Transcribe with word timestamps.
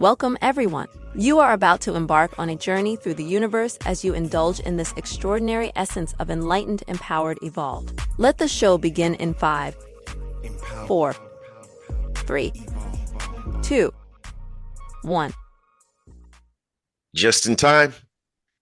Welcome, 0.00 0.38
everyone. 0.40 0.88
You 1.14 1.40
are 1.40 1.52
about 1.52 1.82
to 1.82 1.94
embark 1.94 2.38
on 2.38 2.48
a 2.48 2.56
journey 2.56 2.96
through 2.96 3.16
the 3.16 3.22
universe 3.22 3.76
as 3.84 4.02
you 4.02 4.14
indulge 4.14 4.58
in 4.60 4.78
this 4.78 4.94
extraordinary 4.96 5.72
essence 5.76 6.14
of 6.18 6.30
enlightened, 6.30 6.82
empowered, 6.88 7.36
evolved. 7.42 8.00
Let 8.16 8.38
the 8.38 8.48
show 8.48 8.78
begin 8.78 9.14
in 9.16 9.34
five, 9.34 9.76
four, 10.86 11.14
three, 12.14 12.50
two, 13.60 13.92
one. 15.02 15.34
Just 17.14 17.46
in 17.46 17.54
time. 17.54 17.92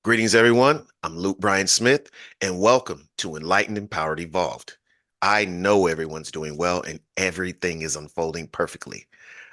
Greetings, 0.03 0.35
everyone. 0.35 0.89
I'm 1.05 1.17
Luke 1.17 1.39
Bryan 1.39 1.69
Smith, 1.69 2.11
and 2.41 2.59
welcome 2.59 3.09
to 3.19 3.37
Enlightened, 3.37 3.79
Empowered, 3.79 4.19
Evolved. 4.19 4.77
I 5.23 5.45
know 5.45 5.87
everyone's 5.87 6.33
doing 6.33 6.57
well 6.57 6.83
and 6.83 6.99
everything 7.17 7.83
is 7.83 7.95
unfolding 7.95 8.49
perfectly. 8.49 9.07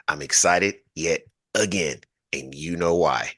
I'm 0.07 0.23
excited 0.23 0.77
yet 0.95 1.21
again, 1.55 2.01
and 2.33 2.53
you 2.53 2.75
know 2.75 2.95
why. 2.95 3.31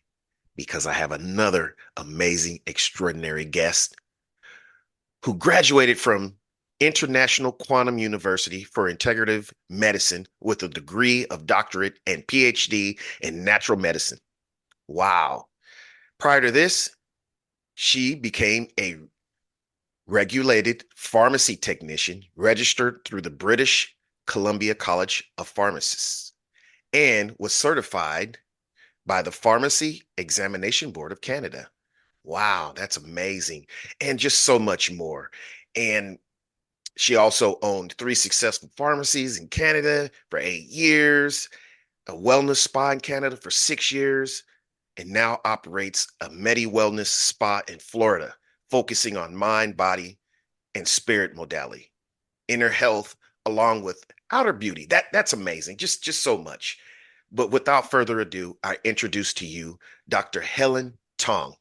Because 0.56 0.88
I 0.88 0.94
have 0.94 1.12
another 1.12 1.76
amazing, 1.98 2.60
extraordinary 2.66 3.46
guest 3.46 3.96
who 5.24 5.36
graduated 5.36 6.00
from 6.00 6.36
International 6.80 7.52
Quantum 7.52 7.98
University 7.98 8.64
for 8.64 8.92
Integrative 8.92 9.52
Medicine 9.70 10.28
with 10.42 10.62
a 10.64 10.68
degree 10.68 11.26
of 11.28 11.46
doctorate 11.46 12.00
and 12.06 12.26
PhD 12.28 13.00
in 13.22 13.44
natural 13.44 13.80
medicine. 13.80 14.20
Wow. 14.88 15.46
Prior 16.20 16.42
to 16.42 16.52
this, 16.52 16.90
she 17.76 18.16
became 18.16 18.68
a 18.80 18.98
regulated 20.08 20.84
pharmacy 20.96 21.56
technician 21.56 22.24
registered 22.36 23.02
through 23.06 23.22
the 23.22 23.30
British 23.30 23.96
Columbia 24.26 24.76
College 24.76 25.32
of 25.38 25.48
Pharmacists 25.48 26.27
and 26.94 27.36
was 27.38 27.54
certified 27.54 28.38
by 29.06 29.22
the 29.22 29.32
Pharmacy 29.32 30.04
Examination 30.18 30.92
Board 30.92 31.12
of 31.12 31.22
Canada. 31.22 31.70
Wow, 32.24 32.74
that's 32.76 32.98
amazing. 32.98 33.66
And 34.02 34.20
just 34.20 34.44
so 34.44 34.60
much 34.60 34.92
more. 34.92 35.32
And 35.76 36.20
she 36.98 37.16
also 37.16 37.58
owned 37.62 37.94
three 37.94 38.16
successful 38.16 38.70
pharmacies 38.76 39.40
in 39.40 39.48
Canada 39.48 40.10
for 40.30 40.40
eight 40.40 40.66
years, 40.66 41.48
a 42.08 42.14
wellness 42.14 42.58
spa 42.58 42.92
in 42.92 43.00
Canada 43.00 43.38
for 43.38 43.52
six 43.52 43.92
years, 43.92 44.44
and 44.98 45.10
now 45.10 45.40
operates 45.46 46.08
a 46.22 46.30
Medi 46.30 46.66
Wellness 46.66 47.08
Spa 47.08 47.62
in 47.68 47.80
Florida, 47.80 48.34
focusing 48.70 49.16
on 49.16 49.36
mind, 49.36 49.78
body, 49.78 50.18
and 50.74 50.88
spirit 50.88 51.36
modality, 51.36 51.92
inner 52.48 52.70
health, 52.70 53.16
along 53.46 53.84
with 53.84 54.04
outer 54.32 54.54
beauty. 54.54 54.86
That 54.88 55.06
that's 55.12 55.34
amazing. 55.34 55.78
Just 55.78 56.04
just 56.04 56.24
so 56.24 56.38
much. 56.38 56.78
But 57.32 57.52
without 57.52 57.92
further 57.92 58.20
ado, 58.20 58.58
I 58.64 58.78
introduce 58.84 59.34
to 59.36 59.46
you 59.46 59.80
Dr. 60.08 60.42
Helen 60.42 60.98
Tong. 61.18 61.56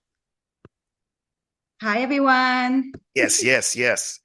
Hi 1.83 2.01
everyone. 2.03 2.93
Yes, 3.15 3.43
yes, 3.45 3.77
yes. 3.77 4.21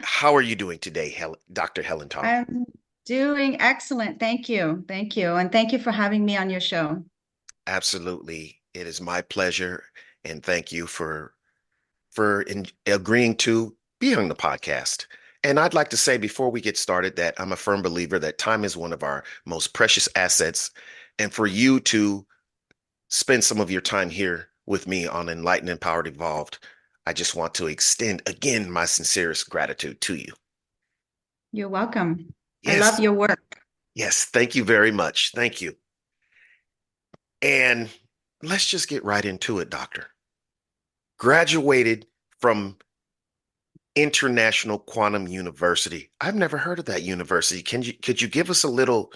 How 0.00 0.34
are 0.34 0.42
you 0.42 0.56
doing 0.56 0.78
today, 0.78 1.10
Helen, 1.10 1.38
Dr. 1.52 1.82
Helen 1.82 2.08
Tong? 2.08 2.24
I'm 2.24 2.64
doing 3.06 3.60
excellent. 3.60 4.18
Thank 4.18 4.48
you. 4.48 4.84
Thank 4.88 5.16
you. 5.16 5.34
And 5.34 5.52
thank 5.52 5.72
you 5.72 5.78
for 5.78 5.92
having 5.92 6.24
me 6.24 6.36
on 6.36 6.50
your 6.50 6.60
show. 6.60 7.04
Absolutely. 7.66 8.60
It 8.74 8.88
is 8.88 9.00
my 9.00 9.22
pleasure 9.22 9.84
and 10.24 10.42
thank 10.42 10.72
you 10.72 10.86
for 10.86 11.32
for 12.10 12.42
in, 12.42 12.66
agreeing 12.86 13.36
to 13.36 13.76
be 14.00 14.14
on 14.14 14.28
the 14.28 14.34
podcast. 14.34 15.06
And 15.44 15.60
I'd 15.60 15.74
like 15.74 15.90
to 15.90 15.96
say 15.98 16.16
before 16.16 16.50
we 16.50 16.62
get 16.62 16.78
started 16.78 17.16
that 17.16 17.38
I'm 17.38 17.52
a 17.52 17.56
firm 17.56 17.82
believer 17.82 18.18
that 18.18 18.38
time 18.38 18.64
is 18.64 18.76
one 18.76 18.94
of 18.94 19.02
our 19.02 19.24
most 19.44 19.74
precious 19.74 20.08
assets 20.16 20.70
and 21.18 21.32
for 21.32 21.46
you 21.46 21.80
to 21.80 22.26
spend 23.08 23.44
some 23.44 23.60
of 23.60 23.70
your 23.70 23.82
time 23.82 24.10
here 24.10 24.48
with 24.66 24.88
me 24.88 25.06
on 25.06 25.28
Enlightened 25.28 25.80
Powered 25.80 26.06
Evolved, 26.06 26.58
I 27.06 27.12
just 27.12 27.36
want 27.36 27.54
to 27.54 27.66
extend 27.66 28.22
again 28.26 28.70
my 28.70 28.86
sincerest 28.86 29.48
gratitude 29.50 30.00
to 30.00 30.14
you. 30.16 30.32
You're 31.52 31.68
welcome. 31.68 32.34
Yes. 32.62 32.82
I 32.82 32.90
love 32.90 32.98
your 32.98 33.12
work. 33.12 33.60
Yes, 33.94 34.24
thank 34.24 34.54
you 34.54 34.64
very 34.64 34.90
much. 34.90 35.32
Thank 35.34 35.60
you. 35.60 35.76
And 37.42 37.90
let's 38.42 38.66
just 38.66 38.88
get 38.88 39.04
right 39.04 39.24
into 39.24 39.58
it, 39.58 39.70
doctor. 39.70 40.06
Graduated 41.18 42.06
from 42.40 42.78
International 43.96 44.78
Quantum 44.78 45.28
University. 45.28 46.10
I've 46.20 46.34
never 46.34 46.58
heard 46.58 46.78
of 46.78 46.86
that 46.86 47.02
university. 47.02 47.62
Can 47.62 47.82
you 47.82 47.92
could 47.92 48.20
you 48.20 48.28
give 48.28 48.50
us 48.50 48.64
a 48.64 48.68
little 48.68 49.12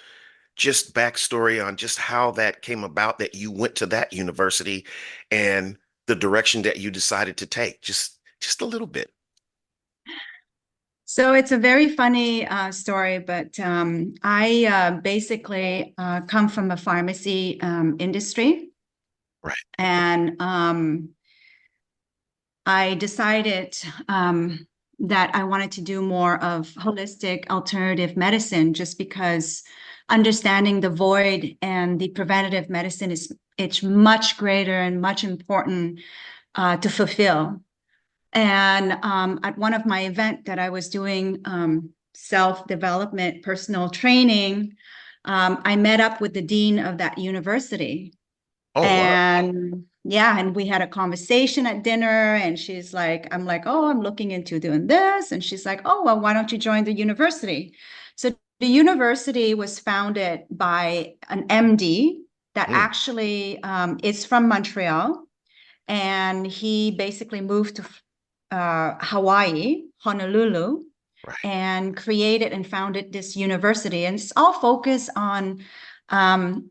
just 0.56 0.94
backstory 0.94 1.64
on 1.64 1.76
just 1.76 1.98
how 1.98 2.32
that 2.32 2.62
came 2.62 2.84
about 2.84 3.18
that 3.18 3.34
you 3.34 3.50
went 3.50 3.76
to 3.76 3.86
that 3.86 4.12
university 4.12 4.86
and 5.30 5.76
the 6.06 6.16
direction 6.16 6.62
that 6.62 6.78
you 6.78 6.90
decided 6.90 7.36
to 7.38 7.46
take? 7.46 7.80
Just 7.82 8.18
just 8.40 8.60
a 8.60 8.66
little 8.66 8.86
bit. 8.86 9.10
So 11.06 11.32
it's 11.32 11.52
a 11.52 11.58
very 11.58 11.88
funny 11.88 12.46
uh, 12.46 12.70
story, 12.70 13.18
but 13.18 13.58
um, 13.58 14.14
I 14.22 14.66
uh, 14.66 15.00
basically 15.00 15.94
uh, 15.96 16.20
come 16.20 16.48
from 16.48 16.70
a 16.70 16.76
pharmacy 16.76 17.58
um, 17.62 17.96
industry. 17.98 18.68
Right. 19.42 19.56
And 19.78 20.36
um, 20.40 21.08
I 22.68 22.94
decided 22.94 23.76
um, 24.08 24.66
that 25.00 25.34
I 25.34 25.44
wanted 25.44 25.72
to 25.72 25.80
do 25.80 26.02
more 26.02 26.42
of 26.42 26.68
holistic 26.74 27.48
alternative 27.50 28.16
medicine 28.16 28.74
just 28.74 28.98
because 28.98 29.62
understanding 30.08 30.80
the 30.80 30.90
void 30.90 31.56
and 31.62 31.98
the 31.98 32.10
preventative 32.10 32.70
medicine 32.70 33.10
is 33.10 33.32
it's 33.56 33.82
much 33.82 34.36
greater 34.36 34.80
and 34.80 35.00
much 35.00 35.24
important 35.24 36.00
uh, 36.54 36.76
to 36.76 36.88
fulfill 36.88 37.60
and 38.32 38.92
um, 39.02 39.40
at 39.42 39.56
one 39.58 39.74
of 39.74 39.86
my 39.86 40.02
event 40.04 40.44
that 40.46 40.58
I 40.58 40.70
was 40.70 40.88
doing 40.88 41.40
um, 41.44 41.90
self-development, 42.14 43.42
personal 43.42 43.88
training, 43.88 44.76
um, 45.24 45.60
I 45.64 45.76
met 45.76 46.00
up 46.00 46.20
with 46.20 46.34
the 46.34 46.42
dean 46.42 46.78
of 46.78 46.98
that 46.98 47.18
university. 47.18 48.12
Oh, 48.74 48.82
and 48.82 49.72
wow. 49.72 49.78
Yeah, 50.08 50.38
and 50.38 50.56
we 50.56 50.66
had 50.66 50.80
a 50.80 50.86
conversation 50.86 51.66
at 51.66 51.84
dinner. 51.84 52.34
And 52.36 52.58
she's 52.58 52.94
like, 52.94 53.28
I'm 53.30 53.44
like, 53.44 53.64
oh, 53.66 53.91
I'm 53.91 54.00
looking 54.00 54.30
into 54.30 54.58
doing 54.58 54.86
this. 54.86 55.32
And 55.32 55.44
she's 55.44 55.66
like, 55.66 55.82
oh, 55.84 56.02
well, 56.02 56.19
why 56.19 56.32
don't 56.32 56.50
you 56.50 56.56
join 56.56 56.84
the 56.84 56.94
university? 56.94 57.74
So 58.16 58.34
the 58.58 58.66
university 58.66 59.52
was 59.52 59.78
founded 59.78 60.44
by 60.50 61.16
an 61.28 61.46
MD 61.48 62.20
that 62.54 62.69
mm. 62.69 62.72
actually 62.72 63.62
um, 63.62 63.98
is 64.02 64.24
from 64.24 64.48
Montreal 64.48 65.24
and 65.88 66.46
he 66.46 66.90
basically 66.92 67.42
moved 67.42 67.76
to 67.76 67.84
uh, 68.50 68.94
Hawaii, 69.02 69.82
Honolulu, 69.98 70.84
right. 71.26 71.36
and 71.44 71.94
created 71.94 72.54
and 72.54 72.66
founded 72.66 73.12
this 73.12 73.36
university. 73.36 74.06
And 74.06 74.14
it's 74.14 74.32
all 74.36 74.54
focused 74.54 75.10
on 75.16 75.62
um, 76.08 76.70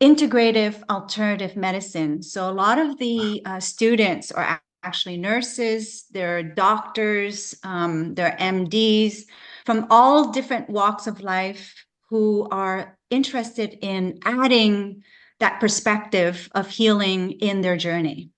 integrative 0.00 0.82
alternative 0.88 1.56
medicine. 1.56 2.22
So 2.22 2.48
a 2.48 2.52
lot 2.52 2.78
of 2.78 2.98
the 2.98 3.42
uh, 3.44 3.60
students 3.60 4.30
are 4.30 4.60
actually 4.82 5.16
nurses, 5.16 6.04
they're 6.10 6.42
doctors, 6.42 7.54
um, 7.64 8.14
they're 8.14 8.36
MDs 8.38 9.22
from 9.66 9.86
all 9.90 10.30
different 10.30 10.70
walks 10.70 11.06
of 11.06 11.20
life 11.20 11.74
who 12.10 12.48
are 12.50 12.96
interested 13.10 13.76
in 13.82 14.18
adding 14.24 15.02
that 15.40 15.60
perspective 15.60 16.48
of 16.54 16.68
healing 16.68 17.32
in 17.32 17.60
their 17.60 17.76
journey. 17.76 18.30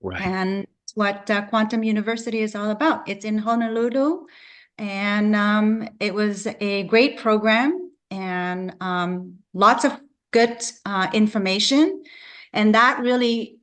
Right. 0.00 0.20
And 0.20 0.66
what 0.94 1.28
uh, 1.30 1.46
Quantum 1.46 1.82
University 1.82 2.40
is 2.40 2.54
all 2.54 2.70
about. 2.70 3.08
It's 3.08 3.24
in 3.24 3.38
Honolulu, 3.38 4.26
and 4.78 5.34
um, 5.34 5.88
it 6.00 6.14
was 6.14 6.46
a 6.60 6.84
great 6.84 7.18
program 7.18 7.90
and 8.10 8.74
um, 8.80 9.38
lots 9.52 9.84
of 9.84 9.98
good 10.34 10.62
uh, 10.84 11.08
information. 11.12 12.02
And 12.52 12.74
that 12.74 13.00
really 13.00 13.58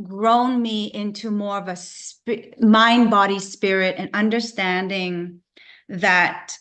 grown 0.00 0.60
me 0.60 0.84
into 0.92 1.30
more 1.30 1.56
of 1.58 1.68
a 1.68 1.76
sp- 1.80 2.54
mind, 2.60 3.10
body, 3.10 3.38
spirit, 3.38 3.96
and 3.98 4.10
understanding 4.14 5.40
that 5.88 6.56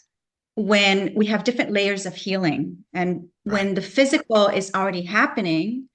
when 0.56 1.14
we 1.16 1.28
have 1.28 1.44
different 1.44 1.72
layers 1.72 2.06
of 2.06 2.16
healing 2.16 2.84
and 2.94 3.28
when 3.44 3.76
the 3.76 3.82
physical 3.82 4.48
is 4.48 4.72
already 4.74 5.04
happening, 5.04 5.90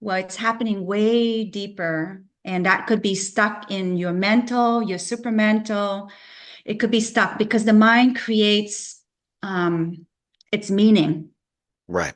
well, 0.00 0.16
it's 0.16 0.36
happening 0.36 0.84
way 0.84 1.44
deeper 1.44 2.24
and 2.44 2.66
that 2.66 2.86
could 2.86 3.02
be 3.02 3.14
stuck 3.14 3.70
in 3.70 3.96
your 3.96 4.12
mental, 4.12 4.82
your 4.82 4.98
supramental. 4.98 6.10
It 6.64 6.80
could 6.80 6.90
be 6.90 7.00
stuck 7.00 7.38
because 7.38 7.64
the 7.64 7.72
mind 7.72 8.18
creates 8.18 9.00
um, 9.42 10.06
its 10.50 10.70
meaning. 10.70 11.30
Right. 11.88 12.14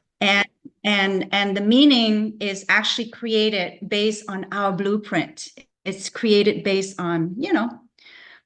And 0.86 1.28
and 1.32 1.56
the 1.56 1.60
meaning 1.60 2.36
is 2.40 2.64
actually 2.68 3.10
created 3.10 3.88
based 3.88 4.24
on 4.28 4.46
our 4.52 4.72
blueprint. 4.72 5.48
It's 5.84 6.08
created 6.08 6.62
based 6.62 7.00
on, 7.00 7.34
you 7.36 7.52
know, 7.52 7.68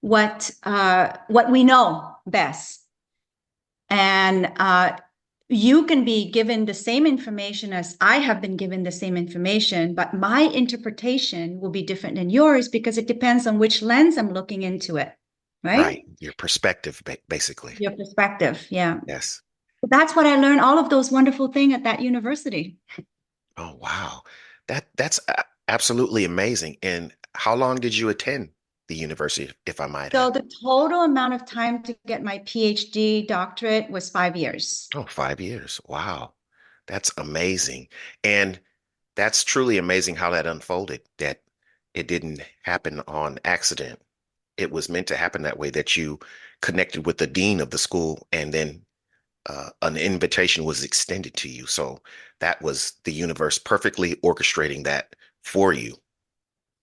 what 0.01 0.51
uh 0.65 1.13
what 1.29 1.51
we 1.51 1.65
know 1.65 2.17
best. 2.27 2.87
And 3.91 4.51
uh 4.57 4.97
you 5.51 5.85
can 5.85 6.05
be 6.05 6.31
given 6.31 6.65
the 6.65 6.75
same 6.75 7.07
information 7.07 7.73
as 7.73 7.97
I 8.01 8.17
have 8.19 8.41
been 8.41 8.57
given 8.57 8.85
the 8.85 8.93
same 8.93 9.17
information, 9.17 9.95
but 9.95 10.15
my 10.15 10.43
interpretation 10.43 11.61
will 11.61 11.71
be 11.71 11.83
different 11.83 12.15
than 12.17 12.31
yours 12.31 12.69
because 12.69 12.97
it 12.97 13.09
depends 13.09 13.49
on 13.49 13.59
which 13.59 13.83
lens 13.83 14.17
I'm 14.17 14.33
looking 14.33 14.63
into 14.63 14.97
it. 14.97 15.13
Right. 15.63 15.79
Right. 15.79 16.05
Your 16.21 16.33
perspective, 16.39 17.03
basically. 17.29 17.75
Your 17.81 17.93
perspective. 17.93 18.67
Yeah. 18.71 19.01
Yes. 19.07 19.43
That's 19.83 20.15
what 20.15 20.27
I 20.27 20.37
learned 20.37 20.61
all 20.61 20.79
of 20.79 20.91
those 20.91 21.11
wonderful 21.11 21.49
things 21.49 21.75
at 21.75 21.85
that 21.85 22.01
university. 22.01 22.77
Oh, 23.57 23.77
wow. 23.81 24.23
That 24.69 24.87
that's 24.97 25.19
absolutely 25.69 26.25
amazing. 26.25 26.77
And 26.83 27.13
how 27.35 27.55
long 27.55 27.77
did 27.77 27.97
you 27.97 28.09
attend 28.09 28.51
the 28.89 28.95
university, 28.95 29.51
if 29.67 29.81
I 29.81 29.87
might? 29.87 30.13
So 30.13 30.31
the 30.31 30.49
total 30.63 31.03
amount 31.03 31.35
of 31.35 31.47
time 31.47 31.83
to 31.85 31.97
get 32.07 32.23
my 32.23 32.41
PhD 32.41 33.27
doctorate 33.27 33.91
was 33.91 34.11
five 34.11 34.37
years. 34.37 34.89
Oh, 34.95 35.07
five 35.09 35.41
years. 35.41 35.81
Wow. 35.87 36.35
That's 36.87 37.11
amazing. 37.19 37.89
And 38.25 38.61
that's 39.17 39.45
truly 39.45 39.79
amazing 39.79 40.17
how 40.17 40.31
that 40.31 40.47
unfolded, 40.47 41.03
that 41.19 41.43
it 41.95 42.09
didn't 42.09 42.43
happen 42.63 43.03
on 43.07 43.39
accident. 43.45 44.01
It 44.57 44.71
was 44.71 44.89
meant 44.89 45.07
to 45.09 45.17
happen 45.17 45.43
that 45.43 45.59
way, 45.59 45.71
that 45.71 45.97
you 45.97 46.19
connected 46.63 47.07
with 47.07 47.19
the 47.19 47.27
dean 47.27 47.61
of 47.61 47.71
the 47.71 47.79
school 47.79 48.27
and 48.33 48.53
then 48.53 48.83
uh, 49.49 49.71
an 49.83 49.97
invitation 49.97 50.65
was 50.65 50.85
extended 50.85 51.35
to 51.37 51.49
you. 51.49 51.67
So 51.67 52.01
that 52.41 52.61
was 52.63 52.95
the 53.05 53.13
universe 53.13 53.59
perfectly 53.59 54.17
orchestrating 54.17 54.85
that 54.85 55.15
for 55.43 55.73
you. 55.73 55.97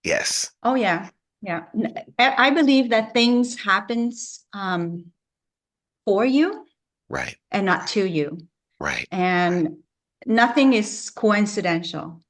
Yes. 0.04 0.52
Oh, 0.64 0.76
yeah. 0.76 1.10
Yeah, 1.42 1.66
I 2.18 2.50
believe 2.50 2.90
that 2.90 3.14
things 3.14 3.60
happens 3.60 4.44
um, 4.54 5.06
for 6.04 6.26
you, 6.26 6.66
right, 7.10 7.36
and 7.52 7.64
not 7.64 7.86
to 7.90 8.04
you, 8.06 8.40
right, 8.80 9.08
and 9.12 9.78
nothing 10.26 10.74
is 10.74 11.12
coincidental. 11.12 12.24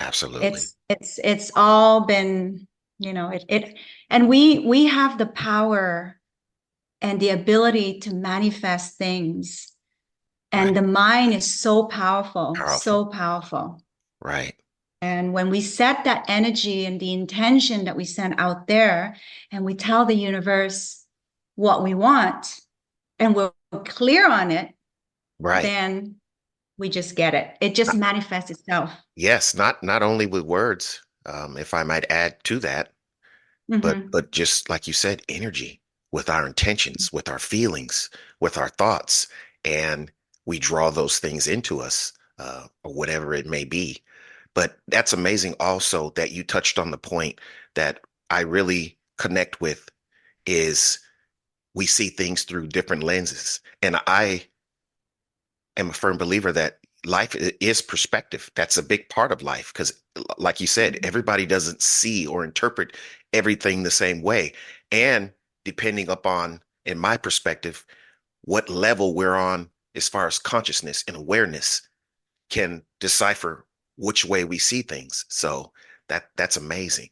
Absolutely, 0.00 0.48
it's 0.48 0.76
it's 0.88 1.20
it's 1.22 1.50
all 1.54 2.06
been 2.06 2.66
you 2.98 3.12
know 3.12 3.28
it 3.28 3.44
it, 3.48 3.78
and 4.08 4.30
we 4.30 4.60
we 4.60 4.86
have 4.86 5.18
the 5.18 5.26
power 5.26 6.17
and 7.00 7.20
the 7.20 7.30
ability 7.30 8.00
to 8.00 8.14
manifest 8.14 8.98
things, 8.98 9.72
and 10.50 10.70
right. 10.70 10.74
the 10.74 10.86
mind 10.86 11.34
is 11.34 11.60
so 11.60 11.84
powerful, 11.84 12.54
powerful, 12.56 12.78
so 12.78 13.06
powerful. 13.06 13.82
Right. 14.20 14.54
And 15.00 15.32
when 15.32 15.48
we 15.50 15.60
set 15.60 16.04
that 16.04 16.24
energy 16.28 16.84
and 16.84 16.98
the 16.98 17.12
intention 17.12 17.84
that 17.84 17.96
we 17.96 18.04
send 18.04 18.34
out 18.38 18.66
there, 18.66 19.16
and 19.52 19.64
we 19.64 19.74
tell 19.74 20.04
the 20.04 20.14
universe 20.14 21.04
what 21.54 21.84
we 21.84 21.94
want, 21.94 22.60
and 23.18 23.34
we're 23.34 23.52
clear 23.84 24.28
on 24.28 24.50
it, 24.50 24.72
right? 25.38 25.62
Then 25.62 26.16
we 26.78 26.88
just 26.88 27.14
get 27.14 27.34
it. 27.34 27.56
It 27.60 27.74
just 27.74 27.94
not, 27.94 28.00
manifests 28.00 28.50
itself. 28.50 28.92
Yes, 29.14 29.54
not 29.54 29.82
not 29.84 30.02
only 30.02 30.26
with 30.26 30.42
words, 30.42 31.00
um, 31.26 31.56
if 31.56 31.74
I 31.74 31.84
might 31.84 32.10
add 32.10 32.42
to 32.44 32.58
that, 32.60 32.92
mm-hmm. 33.70 33.80
but 33.80 34.10
but 34.10 34.32
just 34.32 34.68
like 34.68 34.88
you 34.88 34.92
said, 34.92 35.22
energy 35.28 35.80
with 36.12 36.30
our 36.30 36.46
intentions, 36.46 37.12
with 37.12 37.28
our 37.28 37.38
feelings, 37.38 38.10
with 38.40 38.56
our 38.56 38.68
thoughts, 38.68 39.28
and 39.64 40.10
we 40.46 40.58
draw 40.58 40.90
those 40.90 41.18
things 41.18 41.46
into 41.46 41.80
us, 41.80 42.12
uh, 42.38 42.66
or 42.84 42.92
whatever 42.94 43.34
it 43.34 43.46
may 43.46 43.64
be. 43.64 44.02
But 44.54 44.78
that's 44.88 45.12
amazing 45.12 45.54
also 45.60 46.10
that 46.10 46.32
you 46.32 46.42
touched 46.42 46.78
on 46.78 46.90
the 46.90 46.98
point 46.98 47.40
that 47.74 48.00
I 48.30 48.40
really 48.40 48.98
connect 49.18 49.60
with 49.60 49.88
is 50.46 50.98
we 51.74 51.86
see 51.86 52.08
things 52.08 52.44
through 52.44 52.68
different 52.68 53.02
lenses. 53.02 53.60
And 53.82 54.00
I 54.06 54.46
am 55.76 55.90
a 55.90 55.92
firm 55.92 56.16
believer 56.16 56.50
that 56.52 56.78
life 57.04 57.36
is 57.36 57.82
perspective. 57.82 58.50
That's 58.54 58.76
a 58.76 58.82
big 58.82 59.08
part 59.08 59.30
of 59.30 59.42
life 59.42 59.72
because, 59.72 59.92
like 60.38 60.60
you 60.60 60.66
said, 60.66 60.94
mm-hmm. 60.94 61.06
everybody 61.06 61.46
doesn't 61.46 61.82
see 61.82 62.26
or 62.26 62.42
interpret 62.42 62.96
everything 63.32 63.82
the 63.82 63.90
same 63.90 64.22
way. 64.22 64.54
And 64.90 65.32
depending 65.68 66.08
upon, 66.08 66.62
in 66.86 66.98
my 66.98 67.14
perspective, 67.18 67.84
what 68.40 68.70
level 68.70 69.14
we're 69.14 69.34
on 69.34 69.68
as 69.94 70.08
far 70.08 70.26
as 70.26 70.38
consciousness 70.38 71.04
and 71.06 71.14
awareness 71.14 71.82
can 72.48 72.82
decipher 73.00 73.66
which 73.98 74.24
way 74.24 74.44
we 74.44 74.56
see 74.56 74.80
things. 74.80 75.26
So 75.28 75.70
that 76.08 76.30
that's 76.36 76.56
amazing. 76.56 77.10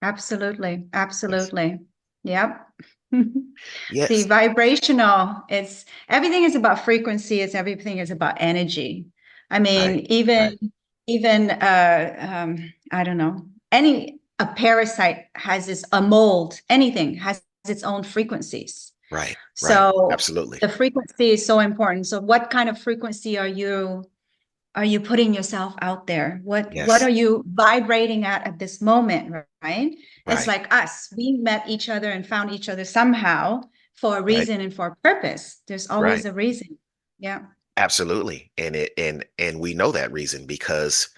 Absolutely. 0.00 0.86
Absolutely. 0.94 1.80
Yep. 2.24 2.66
yes. 3.92 4.08
The 4.08 4.24
vibrational, 4.26 5.42
it's 5.50 5.84
everything 6.08 6.44
is 6.44 6.54
about 6.54 6.82
frequency, 6.82 7.42
it's 7.42 7.54
everything 7.54 7.98
is 7.98 8.10
about 8.10 8.36
energy. 8.38 9.04
I 9.50 9.58
mean, 9.58 9.90
right. 9.90 10.06
even 10.08 10.38
right. 10.38 10.58
even 11.06 11.50
uh 11.50 12.04
um, 12.26 12.72
I 12.90 13.04
don't 13.04 13.18
know, 13.18 13.44
any 13.70 14.18
a 14.38 14.46
parasite 14.46 15.26
has 15.34 15.66
this 15.66 15.84
a 15.92 16.00
mold, 16.00 16.58
anything 16.70 17.16
has 17.16 17.42
its 17.68 17.82
own 17.82 18.02
frequencies. 18.02 18.92
Right. 19.10 19.36
So 19.54 20.06
right. 20.06 20.12
absolutely 20.12 20.58
the 20.58 20.68
frequency 20.68 21.30
is 21.30 21.44
so 21.44 21.58
important. 21.58 22.06
So 22.06 22.20
what 22.20 22.50
kind 22.50 22.68
of 22.68 22.78
frequency 22.78 23.38
are 23.38 23.48
you 23.48 24.04
are 24.74 24.84
you 24.84 25.00
putting 25.00 25.34
yourself 25.34 25.74
out 25.82 26.06
there 26.06 26.40
what 26.44 26.72
yes. 26.74 26.86
what 26.86 27.02
are 27.02 27.10
you 27.10 27.44
vibrating 27.48 28.24
at 28.24 28.46
at 28.46 28.58
this 28.58 28.80
moment 28.80 29.30
right? 29.32 29.44
right? 29.62 29.96
it's 30.28 30.46
like 30.46 30.72
us 30.72 31.12
we 31.16 31.32
met 31.32 31.68
each 31.68 31.88
other 31.88 32.10
and 32.10 32.26
found 32.26 32.50
each 32.50 32.68
other 32.68 32.84
somehow 32.84 33.60
for 33.94 34.18
a 34.18 34.22
reason 34.22 34.56
right. 34.56 34.64
and 34.66 34.74
for 34.74 34.86
a 34.86 34.96
purpose 34.96 35.60
there's 35.66 35.90
always 35.90 36.24
a 36.24 36.32
reason 36.32 36.78
yeah 37.18 37.40
absolutely 37.76 38.50
and 38.58 38.76
it 38.76 38.92
and 38.96 39.24
and 39.38 39.58
we 39.58 39.74
know 39.74 39.90
that 39.90 40.12
reason 40.12 40.46
because 40.46 41.08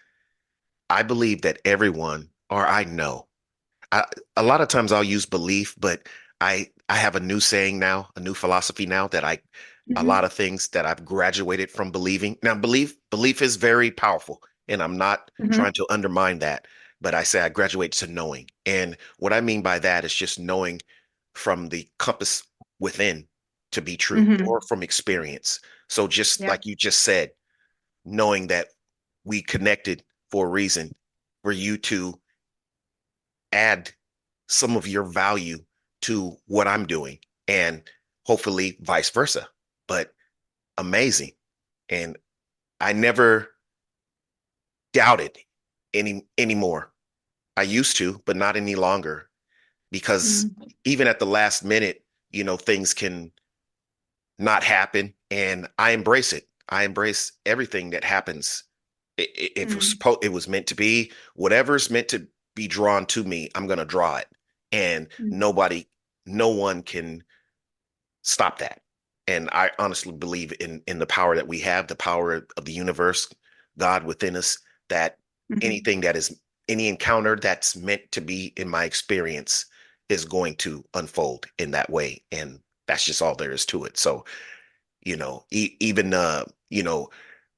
i 0.88 1.02
believe 1.02 1.42
that 1.42 1.58
everyone 1.64 2.28
or 2.50 2.66
i 2.66 2.84
know 2.84 3.26
I, 3.90 4.04
a 4.36 4.42
lot 4.42 4.60
of 4.60 4.68
times 4.68 4.92
i'll 4.92 5.04
use 5.04 5.26
belief 5.26 5.74
but 5.78 6.08
i 6.42 6.66
i 6.88 6.96
have 6.96 7.16
a 7.16 7.20
new 7.20 7.40
saying 7.40 7.78
now 7.78 8.08
a 8.16 8.20
new 8.20 8.34
philosophy 8.34 8.86
now 8.86 9.08
that 9.08 9.24
i 9.24 9.38
mm-hmm. 9.88 10.04
a 10.04 10.08
lot 10.08 10.24
of 10.24 10.32
things 10.32 10.68
that 10.68 10.86
I've 10.86 11.04
graduated 11.04 11.70
from 11.70 11.90
believing. 11.90 12.36
Now, 12.42 12.54
belief 12.54 12.96
belief 13.10 13.42
is 13.42 13.56
very 13.56 13.90
powerful, 13.90 14.42
and 14.68 14.82
I'm 14.82 14.96
not 14.96 15.30
mm-hmm. 15.40 15.52
trying 15.52 15.72
to 15.74 15.86
undermine 15.90 16.38
that. 16.40 16.66
But 17.00 17.14
I 17.14 17.24
say 17.24 17.40
I 17.40 17.48
graduate 17.48 17.92
to 17.92 18.06
knowing, 18.06 18.48
and 18.64 18.96
what 19.18 19.32
I 19.32 19.40
mean 19.40 19.62
by 19.62 19.78
that 19.80 20.04
is 20.04 20.14
just 20.14 20.38
knowing 20.38 20.80
from 21.34 21.68
the 21.68 21.88
compass 21.98 22.44
within 22.78 23.26
to 23.72 23.82
be 23.82 23.96
true, 23.96 24.24
mm-hmm. 24.24 24.46
or 24.46 24.60
from 24.60 24.82
experience. 24.82 25.60
So, 25.88 26.06
just 26.06 26.40
yeah. 26.40 26.48
like 26.48 26.64
you 26.64 26.76
just 26.76 27.00
said, 27.00 27.30
knowing 28.04 28.48
that 28.48 28.68
we 29.24 29.42
connected 29.42 30.04
for 30.30 30.46
a 30.46 30.50
reason, 30.50 30.94
for 31.42 31.52
you 31.52 31.76
to 31.78 32.14
add 33.50 33.90
some 34.48 34.76
of 34.76 34.86
your 34.86 35.04
value 35.04 35.58
to 36.02 36.36
what 36.46 36.68
I'm 36.68 36.86
doing, 36.86 37.18
and 37.48 37.82
hopefully 38.24 38.78
vice 38.80 39.10
versa 39.10 39.48
but 39.92 40.14
amazing. 40.78 41.32
And 41.90 42.16
I 42.80 42.94
never 42.94 43.50
doubted 44.94 45.36
any 45.92 46.26
anymore. 46.38 46.92
I 47.58 47.62
used 47.62 47.96
to, 47.98 48.22
but 48.24 48.36
not 48.36 48.56
any 48.56 48.74
longer 48.74 49.28
because 49.90 50.46
mm-hmm. 50.46 50.62
even 50.86 51.06
at 51.06 51.18
the 51.18 51.26
last 51.26 51.62
minute, 51.62 52.04
you 52.30 52.42
know, 52.42 52.56
things 52.56 52.94
can 52.94 53.30
not 54.38 54.64
happen 54.64 55.12
and 55.30 55.68
I 55.78 55.90
embrace 55.90 56.32
it. 56.32 56.48
I 56.70 56.84
embrace 56.84 57.32
everything 57.44 57.90
that 57.90 58.04
happens. 58.04 58.64
If 59.18 59.28
mm-hmm. 59.28 59.60
it 59.60 59.74
was 59.74 59.84
mm-hmm. 59.84 59.90
supposed, 59.90 60.24
it 60.24 60.32
was 60.32 60.48
meant 60.48 60.68
to 60.68 60.74
be, 60.74 61.12
whatever's 61.34 61.90
meant 61.90 62.08
to 62.08 62.26
be 62.56 62.66
drawn 62.66 63.04
to 63.06 63.24
me, 63.24 63.50
I'm 63.54 63.66
going 63.66 63.78
to 63.78 63.84
draw 63.84 64.16
it. 64.16 64.28
And 64.72 65.10
mm-hmm. 65.10 65.38
nobody, 65.38 65.86
no 66.26 66.48
one 66.48 66.82
can 66.82 67.22
stop 68.22 68.58
that 68.58 68.82
and 69.26 69.48
I 69.52 69.70
honestly 69.78 70.12
believe 70.12 70.52
in 70.60 70.82
in 70.86 70.98
the 70.98 71.06
power 71.06 71.34
that 71.36 71.48
we 71.48 71.58
have, 71.60 71.86
the 71.86 71.94
power 71.94 72.46
of 72.56 72.64
the 72.64 72.72
universe, 72.72 73.28
God 73.78 74.04
within 74.04 74.36
us. 74.36 74.58
That 74.88 75.18
mm-hmm. 75.50 75.60
anything 75.62 76.00
that 76.02 76.16
is 76.16 76.40
any 76.68 76.88
encounter 76.88 77.36
that's 77.36 77.76
meant 77.76 78.10
to 78.12 78.20
be 78.20 78.52
in 78.56 78.68
my 78.68 78.84
experience 78.84 79.66
is 80.08 80.24
going 80.24 80.56
to 80.56 80.84
unfold 80.94 81.46
in 81.58 81.70
that 81.72 81.90
way, 81.90 82.22
and 82.32 82.58
that's 82.86 83.04
just 83.04 83.22
all 83.22 83.34
there 83.34 83.52
is 83.52 83.64
to 83.66 83.84
it. 83.84 83.96
So, 83.96 84.24
you 85.04 85.16
know, 85.16 85.44
e- 85.50 85.76
even 85.80 86.14
uh, 86.14 86.44
you 86.70 86.82
know, 86.82 87.10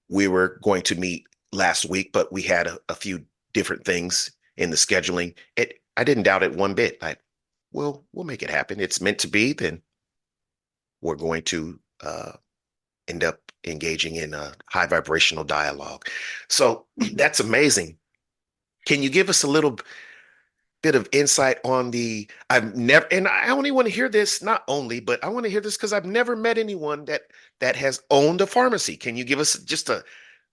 we 0.08 0.28
were 0.28 0.60
going 0.62 0.82
to 0.82 0.94
meet 0.94 1.26
last 1.52 1.86
week, 1.86 2.12
but 2.12 2.32
we 2.32 2.42
had 2.42 2.66
a, 2.66 2.78
a 2.88 2.94
few 2.94 3.24
different 3.52 3.84
things 3.84 4.30
in 4.56 4.70
the 4.70 4.76
scheduling. 4.76 5.34
It 5.56 5.80
I 5.96 6.04
didn't 6.04 6.24
doubt 6.24 6.42
it 6.42 6.56
one 6.56 6.74
bit. 6.74 7.00
Like, 7.00 7.20
well, 7.74 8.04
we'll 8.12 8.24
make 8.24 8.42
it 8.42 8.50
happen. 8.50 8.80
It's 8.80 9.00
meant 9.00 9.18
to 9.18 9.28
be. 9.28 9.52
Then 9.52 9.82
we're 11.02 11.16
going 11.16 11.42
to 11.42 11.78
uh, 12.02 12.32
end 13.08 13.24
up 13.24 13.40
engaging 13.66 14.14
in 14.14 14.32
a 14.32 14.54
high 14.70 14.86
vibrational 14.86 15.44
dialogue. 15.44 16.06
So 16.48 16.86
that's 17.12 17.40
amazing. 17.40 17.98
Can 18.86 19.02
you 19.02 19.10
give 19.10 19.28
us 19.28 19.42
a 19.42 19.48
little 19.48 19.78
bit 20.82 20.94
of 20.94 21.08
insight 21.12 21.58
on 21.64 21.90
the 21.90 22.28
I've 22.48 22.76
never 22.76 23.06
and 23.10 23.26
I 23.26 23.48
only 23.48 23.70
want 23.70 23.88
to 23.88 23.94
hear 23.94 24.08
this 24.08 24.42
not 24.42 24.62
only, 24.68 25.00
but 25.00 25.22
I 25.24 25.28
want 25.28 25.44
to 25.44 25.50
hear 25.50 25.62
this 25.62 25.76
because 25.76 25.92
I've 25.92 26.04
never 26.04 26.36
met 26.36 26.58
anyone 26.58 27.06
that 27.06 27.22
that 27.60 27.74
has 27.76 28.02
owned 28.10 28.40
a 28.40 28.46
pharmacy. 28.46 28.96
Can 28.96 29.16
you 29.16 29.24
give 29.24 29.40
us 29.40 29.58
just 29.60 29.88
a, 29.88 30.04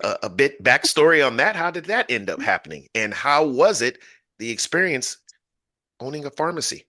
a 0.04 0.18
a 0.24 0.30
bit 0.30 0.64
backstory 0.64 1.26
on 1.26 1.38
that? 1.38 1.56
How 1.56 1.70
did 1.70 1.86
that 1.86 2.10
end 2.10 2.30
up 2.30 2.42
happening? 2.42 2.88
And 2.96 3.14
how 3.14 3.46
was 3.46 3.82
it 3.82 4.00
the 4.40 4.50
experience 4.50 5.18
owning 6.00 6.26
a 6.26 6.32
pharmacy? 6.32 6.88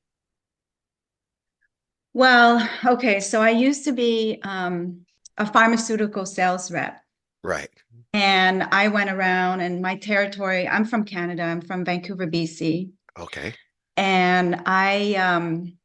Well, 2.14 2.68
okay, 2.84 3.20
so 3.20 3.40
I 3.40 3.50
used 3.50 3.84
to 3.84 3.92
be 3.92 4.40
um, 4.42 5.06
a 5.38 5.46
pharmaceutical 5.46 6.26
sales 6.26 6.70
rep. 6.70 7.00
Right. 7.42 7.70
And 8.12 8.64
I 8.64 8.88
went 8.88 9.10
around 9.10 9.60
and 9.60 9.80
my 9.80 9.96
territory, 9.96 10.68
I'm 10.68 10.84
from 10.84 11.04
Canada, 11.04 11.42
I'm 11.42 11.62
from 11.62 11.84
Vancouver, 11.84 12.26
BC. 12.26 12.90
Okay. 13.18 13.54
And 13.96 14.62
I 14.66 15.14
um 15.14 15.78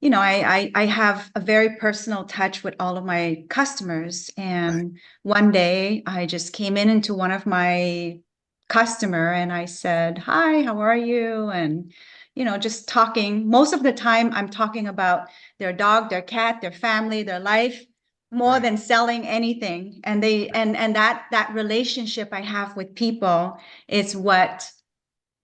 you 0.00 0.08
know, 0.08 0.20
I, 0.20 0.56
I 0.56 0.72
I 0.74 0.86
have 0.86 1.30
a 1.34 1.40
very 1.40 1.76
personal 1.76 2.24
touch 2.24 2.64
with 2.64 2.74
all 2.80 2.96
of 2.96 3.04
my 3.04 3.44
customers. 3.50 4.30
And 4.38 4.92
right. 4.92 5.00
one 5.22 5.50
day 5.50 6.02
I 6.06 6.24
just 6.24 6.54
came 6.54 6.78
in 6.78 6.88
into 6.88 7.12
one 7.14 7.30
of 7.30 7.44
my 7.44 8.20
customer 8.68 9.32
and 9.32 9.52
I 9.52 9.66
said, 9.66 10.16
"Hi, 10.18 10.62
how 10.62 10.80
are 10.80 10.96
you?" 10.96 11.50
and 11.50 11.92
you 12.34 12.44
know, 12.44 12.58
just 12.58 12.88
talking. 12.88 13.48
Most 13.48 13.72
of 13.72 13.82
the 13.82 13.92
time 13.92 14.32
I'm 14.32 14.48
talking 14.48 14.86
about 14.86 15.28
their 15.58 15.72
dog, 15.72 16.10
their 16.10 16.22
cat, 16.22 16.60
their 16.60 16.72
family, 16.72 17.22
their 17.22 17.40
life 17.40 17.84
more 18.30 18.60
than 18.60 18.76
selling 18.76 19.26
anything. 19.26 20.00
And 20.04 20.22
they 20.22 20.48
and 20.50 20.76
and 20.76 20.94
that 20.94 21.24
that 21.32 21.52
relationship 21.52 22.28
i 22.32 22.40
have 22.40 22.76
with 22.76 22.94
people 22.94 23.56
is 23.88 24.16
what 24.16 24.70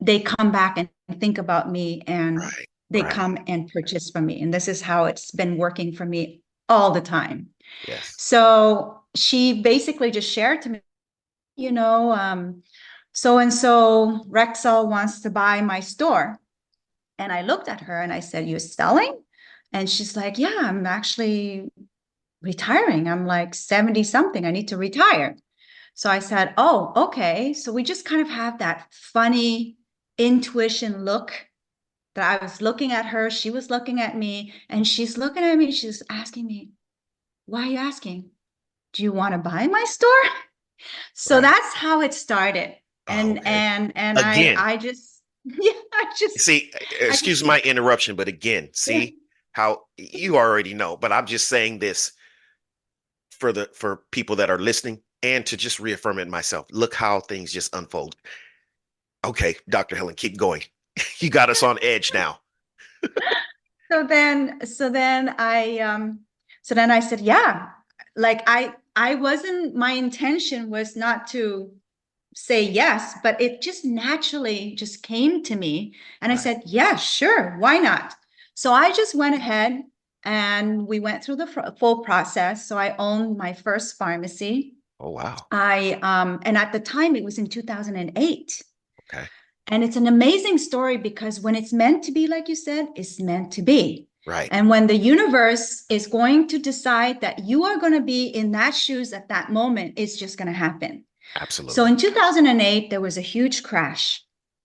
they 0.01 0.21
come 0.21 0.53
back 0.53 0.79
and 0.79 0.89
think 1.21 1.39
about 1.39 1.71
me 1.71 2.03
and 2.07 2.39
right, 2.39 2.69
they 2.91 3.03
right. 3.03 3.13
come 3.13 3.39
and 3.47 3.69
purchase 3.69 4.11
from 4.11 4.27
me. 4.27 4.41
And 4.41 4.53
this 4.55 4.69
is 4.69 4.81
how 4.83 5.07
it's 5.07 5.31
been 5.31 5.57
working 5.57 5.93
for 5.93 6.05
me 6.05 6.43
all 6.69 6.93
the 6.93 7.01
time. 7.01 7.49
Yes. 7.89 8.15
So 8.19 9.01
she 9.15 9.63
basically 9.63 10.11
just 10.11 10.31
shared 10.31 10.63
to 10.63 10.69
me 10.71 10.81
you 11.57 11.73
know 11.73 12.13
um 12.13 12.63
so 13.13 13.39
and 13.39 13.53
so 13.53 14.25
rexall 14.29 14.89
wants 14.89 15.23
to 15.23 15.31
buy 15.31 15.61
my 15.63 15.81
store 15.81 16.39
and 17.19 17.33
i 17.33 17.43
looked 17.43 17.69
at 17.69 17.83
her 17.83 18.01
and 18.01 18.13
i 18.13 18.21
said 18.21 18.49
you're 18.49 18.59
selling 18.59 19.19
and 19.73 19.89
she's 19.89 20.17
like 20.17 20.39
yeah 20.39 20.61
i'm 20.63 20.87
actually 20.87 21.71
retiring. 22.47 23.09
I'm 23.09 23.27
like 23.27 23.55
70 23.55 24.03
something. 24.05 24.47
I 24.47 24.51
need 24.51 24.69
to 24.69 24.77
retire. 24.77 25.37
So 25.95 26.11
I 26.11 26.21
said, 26.21 26.55
Oh, 26.57 26.93
okay. 26.97 27.53
So 27.53 27.73
we 27.73 27.83
just 27.83 28.05
kind 28.05 28.23
of 28.23 28.29
have 28.29 28.59
that 28.59 28.87
funny 28.91 29.77
intuition 30.19 31.05
look 31.05 31.33
that 32.15 32.41
I 32.41 32.45
was 32.45 32.63
looking 32.63 32.93
at 32.93 33.07
her. 33.07 33.31
She 33.31 33.51
was 33.51 33.69
looking 33.69 34.01
at 34.01 34.17
me 34.17 34.55
and 34.69 34.87
she's 34.87 35.19
looking 35.19 35.43
at 35.43 35.59
me. 35.59 35.71
She's 35.73 36.03
asking 36.09 36.47
me, 36.47 36.71
Why 37.47 37.63
are 37.63 37.71
you 37.71 37.79
asking? 37.79 38.31
Do 38.93 39.03
you 39.03 39.13
want 39.13 39.33
to 39.33 39.39
buy 39.39 39.67
my 39.67 39.85
store? 39.85 40.11
So 41.15 41.37
right. 41.37 41.41
that's 41.41 41.75
how 41.75 42.03
it 42.03 42.13
started. 42.13 42.77
And, 43.07 43.39
okay. 43.39 43.49
and, 43.49 43.93
and 43.97 44.19
again, 44.19 44.59
I, 44.59 44.75
I 44.75 44.77
just, 44.77 45.16
yeah, 45.61 45.73
I 45.93 46.13
just 46.19 46.41
see, 46.41 46.73
excuse 47.01 47.39
just, 47.39 47.47
my 47.47 47.61
interruption, 47.61 48.17
but 48.17 48.27
again, 48.27 48.71
see 48.73 49.17
how 49.53 49.85
you 49.97 50.37
already 50.37 50.75
know, 50.75 50.97
but 50.97 51.13
I'm 51.13 51.27
just 51.27 51.49
saying 51.49 51.79
this 51.79 52.13
for 53.31 53.53
the 53.53 53.71
for 53.73 54.03
people 54.11 54.37
that 54.37 54.51
are 54.51 54.59
listening 54.59 55.03
and 55.23 55.47
to 55.47 55.57
just 55.57 55.79
reaffirm 55.79 56.19
it 56.19 56.29
myself. 56.29 56.67
Look 56.73 56.95
how 56.95 57.21
things 57.21 57.53
just 57.53 57.75
unfold. 57.75 58.17
Okay, 59.25 59.57
Dr. 59.69 59.97
Helen, 59.97 60.15
keep 60.15 60.37
going. 60.37 60.63
you 61.19 61.31
got 61.31 61.49
us 61.49 61.63
on 61.63 61.79
edge 61.81 62.13
now. 62.13 62.41
so 63.91 64.05
then 64.05 64.67
so 64.67 64.91
then 64.91 65.35
I 65.39 65.79
um 65.79 66.21
so 66.63 66.75
then 66.75 66.91
I 66.91 67.01
said, 67.01 67.21
yeah, 67.21 67.69
like 68.17 68.43
I 68.49 68.75
I 68.97 69.15
wasn't 69.15 69.77
my 69.77 69.93
intention 69.93 70.71
was 70.71 70.97
not 70.97 71.29
to 71.29 71.71
say 72.37 72.63
yes, 72.63 73.15
but 73.23 73.41
it 73.41 73.63
just 73.63 73.85
naturally 73.85 74.75
just 74.75 75.03
came 75.03 75.43
to 75.43 75.57
me 75.57 75.95
and 76.21 76.31
right. 76.31 76.39
I 76.39 76.43
said, 76.43 76.63
yeah, 76.67 76.95
sure, 76.97 77.57
why 77.59 77.79
not? 77.79 78.15
So 78.55 78.73
I 78.73 78.93
just 78.93 79.15
went 79.15 79.35
ahead 79.35 79.83
and 80.23 80.87
we 80.87 81.01
went 81.01 81.25
through 81.25 81.37
the 81.37 81.75
full 81.79 82.05
process. 82.05 82.69
So 82.69 82.77
I 82.77 82.95
owned 82.99 83.39
my 83.39 83.55
first 83.55 83.97
pharmacy. 83.97 84.75
Oh 85.01 85.11
wow! 85.11 85.37
I 85.51 85.99
um, 86.03 86.41
and 86.43 86.57
at 86.57 86.73
the 86.73 86.81
time 86.81 87.17
it 87.17 87.25
was 87.25 87.39
in 87.39 87.49
2008. 87.49 88.63
Okay. 89.13 89.27
And 89.69 89.85
it's 89.85 89.97
an 89.97 90.07
amazing 90.07 90.59
story 90.59 90.97
because 90.97 91.41
when 91.41 91.55
it's 91.55 91.73
meant 91.73 92.05
to 92.05 92.13
be, 92.13 92.29
like 92.29 92.49
you 92.49 92.55
said, 92.55 92.89
it's 92.97 93.21
meant 93.21 93.53
to 93.53 93.63
be. 93.63 94.09
Right. 94.27 94.49
And 94.53 94.69
when 94.69 94.87
the 94.87 94.97
universe 94.97 95.85
is 95.91 96.07
going 96.07 96.49
to 96.49 96.59
decide 96.59 97.21
that 97.21 97.41
you 97.41 97.65
are 97.65 97.79
going 97.79 97.93
to 97.93 98.01
be 98.01 98.27
in 98.27 98.53
that 98.53 98.75
shoes 98.75 99.13
at 99.13 99.29
that 99.29 99.51
moment, 99.51 99.95
it's 99.97 100.17
just 100.17 100.39
going 100.39 100.49
to 100.49 100.53
happen. 100.53 101.05
Absolutely. 101.35 101.75
So 101.75 101.85
in 101.85 101.97
2008, 101.97 102.91
there 102.91 103.01
was 103.01 103.19
a 103.19 103.23
huge 103.23 103.63
crash. 103.63 104.23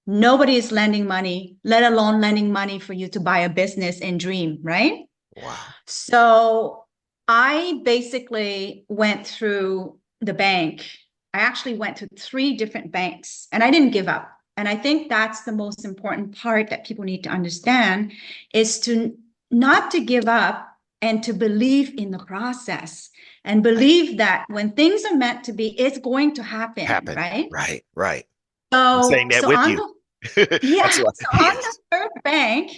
Nobody 0.07 0.55
is 0.55 0.71
lending 0.71 1.05
money, 1.05 1.57
let 1.63 1.83
alone 1.83 2.21
lending 2.21 2.51
money 2.51 2.79
for 2.79 2.93
you 2.93 3.07
to 3.09 3.19
buy 3.19 3.39
a 3.39 3.49
business 3.49 4.01
and 4.01 4.19
dream, 4.19 4.59
right? 4.61 5.05
Wow. 5.37 5.55
So 5.85 6.85
I 7.27 7.81
basically 7.83 8.85
went 8.89 9.27
through 9.27 9.99
the 10.19 10.33
bank. 10.33 10.85
I 11.33 11.39
actually 11.39 11.75
went 11.75 11.97
to 11.97 12.07
three 12.17 12.57
different 12.57 12.91
banks 12.91 13.47
and 13.51 13.63
I 13.63 13.71
didn't 13.71 13.91
give 13.91 14.07
up. 14.07 14.29
And 14.57 14.67
I 14.67 14.75
think 14.75 15.09
that's 15.09 15.43
the 15.43 15.53
most 15.53 15.85
important 15.85 16.35
part 16.35 16.69
that 16.69 16.85
people 16.85 17.05
need 17.05 17.23
to 17.23 17.29
understand 17.29 18.11
is 18.53 18.79
to 18.81 19.17
not 19.49 19.91
to 19.91 20.01
give 20.01 20.27
up 20.27 20.67
and 21.01 21.23
to 21.23 21.33
believe 21.33 21.93
in 21.97 22.11
the 22.11 22.19
process 22.19 23.09
and 23.43 23.63
believe 23.63 24.17
that 24.17 24.45
when 24.49 24.71
things 24.71 25.03
are 25.05 25.15
meant 25.15 25.43
to 25.45 25.53
be, 25.53 25.79
it's 25.79 25.97
going 25.97 26.35
to 26.35 26.43
happen. 26.43 26.85
Happen. 26.85 27.15
Right. 27.15 27.47
Right. 27.51 27.83
Right. 27.95 28.25
So, 28.73 28.79
I'm 28.79 29.03
saying 29.03 29.29
that 29.29 29.41
so 29.41 29.49
with 29.49 29.67
you. 29.67 29.95
The, 30.35 30.59
yeah. 30.63 30.89
so 30.89 31.03
on 31.33 31.55
the 31.55 31.77
third 31.91 32.09
bank, 32.23 32.71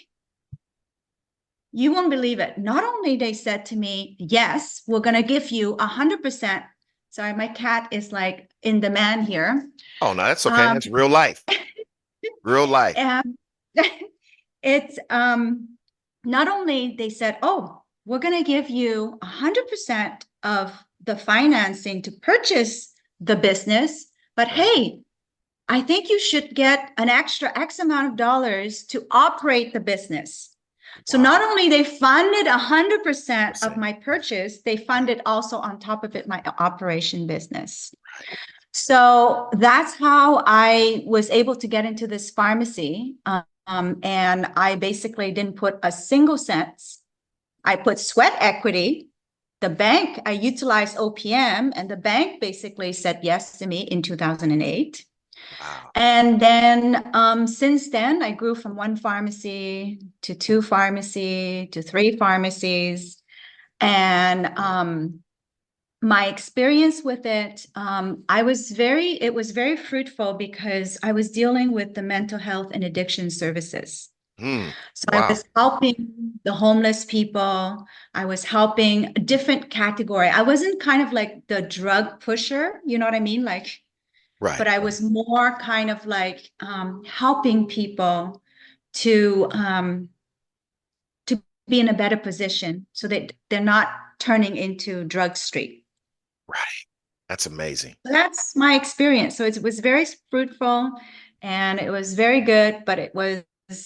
you 1.72 1.92
won't 1.92 2.10
believe 2.10 2.40
it. 2.40 2.58
Not 2.58 2.84
only 2.84 3.18
they 3.18 3.34
said 3.34 3.66
to 3.68 3.76
me, 3.76 4.16
yes, 4.20 4.84
we're 4.88 5.02
going 5.02 5.16
to 5.16 5.24
give 5.24 5.52
you 5.52 5.74
a 5.74 5.86
hundred 5.86 6.24
percent. 6.24 6.64
Sorry, 7.10 7.34
my 7.34 7.48
cat 7.48 7.90
is 7.92 8.12
like 8.12 8.50
in 8.64 8.80
demand 8.80 9.28
here. 9.28 9.68
Oh, 10.02 10.14
no, 10.14 10.24
that's 10.24 10.46
okay. 10.46 10.56
Um, 10.56 10.76
that's 10.76 10.88
real 10.88 11.10
life. 11.10 11.44
real 12.44 12.66
life. 12.66 12.98
Um, 12.98 13.36
it's 14.64 14.98
um, 15.10 15.78
not 16.24 16.48
only 16.48 16.96
they 16.98 17.10
said, 17.10 17.38
oh, 17.44 17.83
we're 18.06 18.20
going 18.20 18.38
to 18.44 18.48
give 18.48 18.70
you 18.70 19.18
hundred 19.22 19.68
percent 19.68 20.26
of 20.44 20.72
the 21.04 21.16
financing 21.16 22.02
to 22.04 22.12
purchase 22.12 22.94
the 23.20 23.36
business, 23.36 24.06
but 24.36 24.48
hey, 24.48 25.00
I 25.70 25.82
think 25.82 26.10
you 26.10 26.20
should 26.20 26.54
get 26.54 26.92
an 26.98 27.10
extra 27.10 27.58
X 27.58 27.80
amount 27.80 28.08
of 28.08 28.16
dollars 28.16 28.84
to 28.88 29.06
operate 29.12 29.74
the 29.74 29.80
business. 29.80 30.54
So 31.06 31.18
not 31.18 31.42
only 31.42 31.70
they 31.70 31.84
funded 31.84 32.46
100% 32.46 33.64
of 33.64 33.78
my 33.78 33.94
purchase, 33.94 34.62
they 34.62 34.78
funded 34.78 35.22
also 35.26 35.58
on 35.58 35.80
top 35.80 36.04
of 36.04 36.16
it 36.16 36.28
my 36.28 36.42
operation 36.60 37.26
business. 37.26 37.94
So 38.72 39.50
that's 39.54 39.96
how 39.96 40.44
I 40.46 41.04
was 41.06 41.30
able 41.30 41.56
to 41.58 41.68
get 41.68 41.86
into 41.86 42.08
this 42.08 42.30
pharmacy. 42.30 43.16
Um, 43.26 44.00
and 44.04 44.52
I 44.56 44.76
basically 44.76 45.32
didn't 45.32 45.56
put 45.56 45.80
a 45.84 45.92
single 45.92 46.38
cent. 46.38 46.82
I 47.64 47.76
put 47.76 48.00
sweat 48.00 48.34
equity. 48.40 49.10
The 49.62 49.70
bank, 49.70 50.20
I 50.26 50.32
utilized 50.32 50.98
OPM, 50.98 51.72
and 51.76 51.90
the 51.90 51.96
bank 51.96 52.42
basically 52.42 52.92
said 52.92 53.20
yes 53.24 53.58
to 53.60 53.68
me 53.68 53.82
in 53.82 54.02
2008. 54.02 55.06
And 55.96 56.40
then 56.40 57.12
um, 57.14 57.48
since 57.48 57.90
then, 57.90 58.22
I 58.22 58.32
grew 58.32 58.56
from 58.56 58.76
one 58.76 58.96
pharmacy 58.96 60.00
to 60.24 60.36
two 60.36 60.62
pharmacy 60.62 61.68
to 61.72 61.82
three 61.82 62.18
pharmacies. 62.18 63.22
And 63.80 64.58
um, 64.58 65.20
my 66.02 66.28
experience 66.28 67.02
with 67.04 67.26
it, 67.26 67.66
um, 67.76 68.24
I 68.28 68.44
was 68.44 68.72
very, 68.72 69.12
it 69.22 69.34
was 69.34 69.52
very 69.52 69.78
fruitful 69.78 70.34
because 70.34 70.98
I 71.04 71.14
was 71.14 71.32
dealing 71.32 71.72
with 71.72 71.94
the 71.94 72.02
mental 72.02 72.40
health 72.40 72.72
and 72.74 72.84
addiction 72.84 73.30
services. 73.30 74.10
Mm, 74.40 74.74
so 74.94 75.06
wow. 75.12 75.26
I 75.26 75.30
was 75.30 75.44
helping 75.56 76.40
the 76.44 76.54
homeless 76.54 77.06
people. 77.06 77.86
I 78.14 78.26
was 78.26 78.44
helping 78.44 79.06
a 79.06 79.20
different 79.20 79.70
category. 79.70 80.28
I 80.28 80.42
wasn't 80.42 80.82
kind 80.82 81.02
of 81.02 81.14
like 81.14 81.48
the 81.48 81.62
drug 81.62 82.20
pusher, 82.20 82.82
you 82.86 82.98
know 82.98 83.06
what 83.06 83.14
I 83.14 83.20
mean? 83.20 83.44
Like 83.44 83.84
Right. 84.44 84.58
But 84.58 84.68
I 84.68 84.80
was 84.80 85.02
more 85.02 85.58
kind 85.60 85.90
of 85.90 86.06
like 86.06 86.52
um, 86.60 87.02
helping 87.06 87.66
people 87.66 88.42
to 88.96 89.48
um, 89.52 90.10
to 91.28 91.42
be 91.70 91.80
in 91.80 91.88
a 91.88 91.94
better 91.94 92.18
position 92.18 92.86
so 92.92 93.08
that 93.08 93.32
they're 93.50 93.62
not 93.62 93.88
turning 94.20 94.58
into 94.58 95.06
drug 95.06 95.38
street. 95.38 95.86
Right. 96.50 96.60
That's 97.30 97.46
amazing. 97.46 97.96
That's 98.04 98.54
my 98.54 98.76
experience. 98.76 99.38
So 99.38 99.46
it 99.46 99.64
was 99.64 99.80
very 99.80 100.06
fruitful 100.30 100.92
and 101.42 101.80
it 101.80 101.90
was 101.90 102.14
very 102.14 102.42
good, 102.42 102.84
but 102.86 103.00
it 103.00 103.16
was 103.16 103.44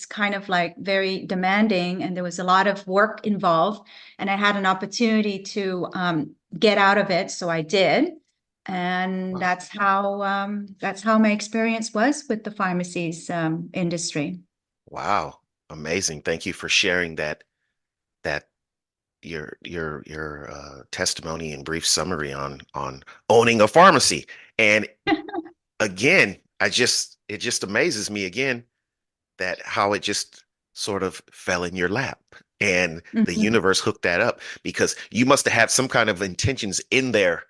kind 0.10 0.36
of 0.36 0.50
like 0.50 0.76
very 0.78 1.26
demanding 1.26 2.04
and 2.04 2.16
there 2.16 2.24
was 2.24 2.40
a 2.40 2.44
lot 2.44 2.68
of 2.68 2.86
work 2.88 3.26
involved 3.26 3.88
and 4.20 4.30
i 4.30 4.36
had 4.36 4.56
an 4.56 4.66
opportunity 4.66 5.40
to 5.40 5.88
um, 5.94 6.36
get 6.60 6.78
out 6.78 6.98
of 6.98 7.10
it 7.10 7.32
so 7.32 7.50
i 7.50 7.62
did. 7.62 8.14
And 8.70 9.32
wow. 9.32 9.40
that's 9.40 9.70
how 9.70 10.22
um, 10.24 10.76
that's 10.82 11.02
how 11.02 11.18
my 11.18 11.32
experience 11.32 11.94
was 11.94 12.26
with 12.28 12.44
the 12.44 12.52
pharmacies 12.52 13.30
um, 13.30 13.70
industry. 13.72 14.42
Wow. 14.90 15.40
Amazing. 15.70 16.24
Thank 16.24 16.46
you 16.46 16.52
for 16.52 16.68
sharing 16.68 17.16
that 17.16 17.46
that 18.26 18.50
your 19.22 19.58
your 19.64 20.04
your 20.06 20.52
uh, 20.52 20.82
testimony 20.92 21.54
and 21.54 21.64
brief 21.64 21.88
summary 21.88 22.34
on 22.34 22.60
on 22.74 23.04
owning 23.30 23.62
a 23.62 23.70
pharmacy. 23.70 24.26
And 24.58 24.86
again 25.80 26.38
i 26.60 26.70
just 26.70 27.18
it 27.28 27.38
just 27.38 27.64
amazes 27.64 28.10
me 28.10 28.26
again 28.26 28.64
that 29.38 29.62
how 29.64 29.94
it 29.94 30.02
just 30.02 30.44
sort 30.74 31.04
of 31.04 31.22
fell 31.32 31.64
in 31.64 31.76
your 31.76 31.90
lap 31.90 32.20
and 32.60 33.04
mm-hmm. 33.06 33.24
the 33.24 33.36
universe 33.36 33.80
hooked 33.80 34.04
that 34.04 34.22
up 34.22 34.40
because 34.64 34.96
you 35.12 35.26
must 35.26 35.46
have 35.46 35.54
had 35.54 35.72
some 35.72 35.88
kind 35.88 36.10
of 36.10 36.22
intentions 36.22 36.82
in 36.92 37.12
there 37.12 37.44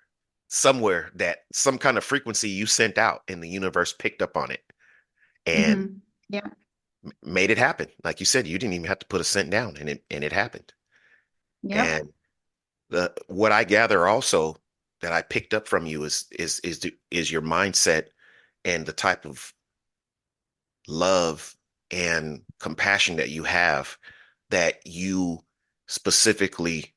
somewhere 0.48 1.10
that 1.14 1.40
some 1.52 1.78
kind 1.78 1.98
of 1.98 2.04
frequency 2.04 2.48
you 2.48 2.66
sent 2.66 2.96
out 2.96 3.22
and 3.28 3.42
the 3.42 3.48
universe 3.48 3.92
picked 3.92 4.22
up 4.22 4.36
on 4.36 4.50
it 4.50 4.62
and 5.46 5.88
mm-hmm. 5.88 5.96
yeah 6.30 7.10
made 7.22 7.50
it 7.50 7.58
happen 7.58 7.86
like 8.02 8.18
you 8.18 8.26
said 8.26 8.46
you 8.46 8.58
didn't 8.58 8.72
even 8.72 8.86
have 8.86 8.98
to 8.98 9.06
put 9.06 9.20
a 9.20 9.24
cent 9.24 9.50
down 9.50 9.76
and 9.78 9.88
it 9.88 10.04
and 10.10 10.24
it 10.24 10.32
happened 10.32 10.72
yeah 11.62 11.84
and 11.84 12.08
the 12.90 13.12
what 13.28 13.52
i 13.52 13.62
gather 13.62 14.06
also 14.06 14.56
that 15.00 15.12
i 15.12 15.22
picked 15.22 15.54
up 15.54 15.68
from 15.68 15.86
you 15.86 16.02
is 16.04 16.26
is 16.38 16.60
is 16.60 16.84
is 17.10 17.30
your 17.30 17.42
mindset 17.42 18.06
and 18.64 18.86
the 18.86 18.92
type 18.92 19.24
of 19.24 19.52
love 20.88 21.54
and 21.90 22.42
compassion 22.60 23.16
that 23.16 23.30
you 23.30 23.44
have 23.44 23.96
that 24.50 24.86
you 24.86 25.40
specifically 25.86 26.94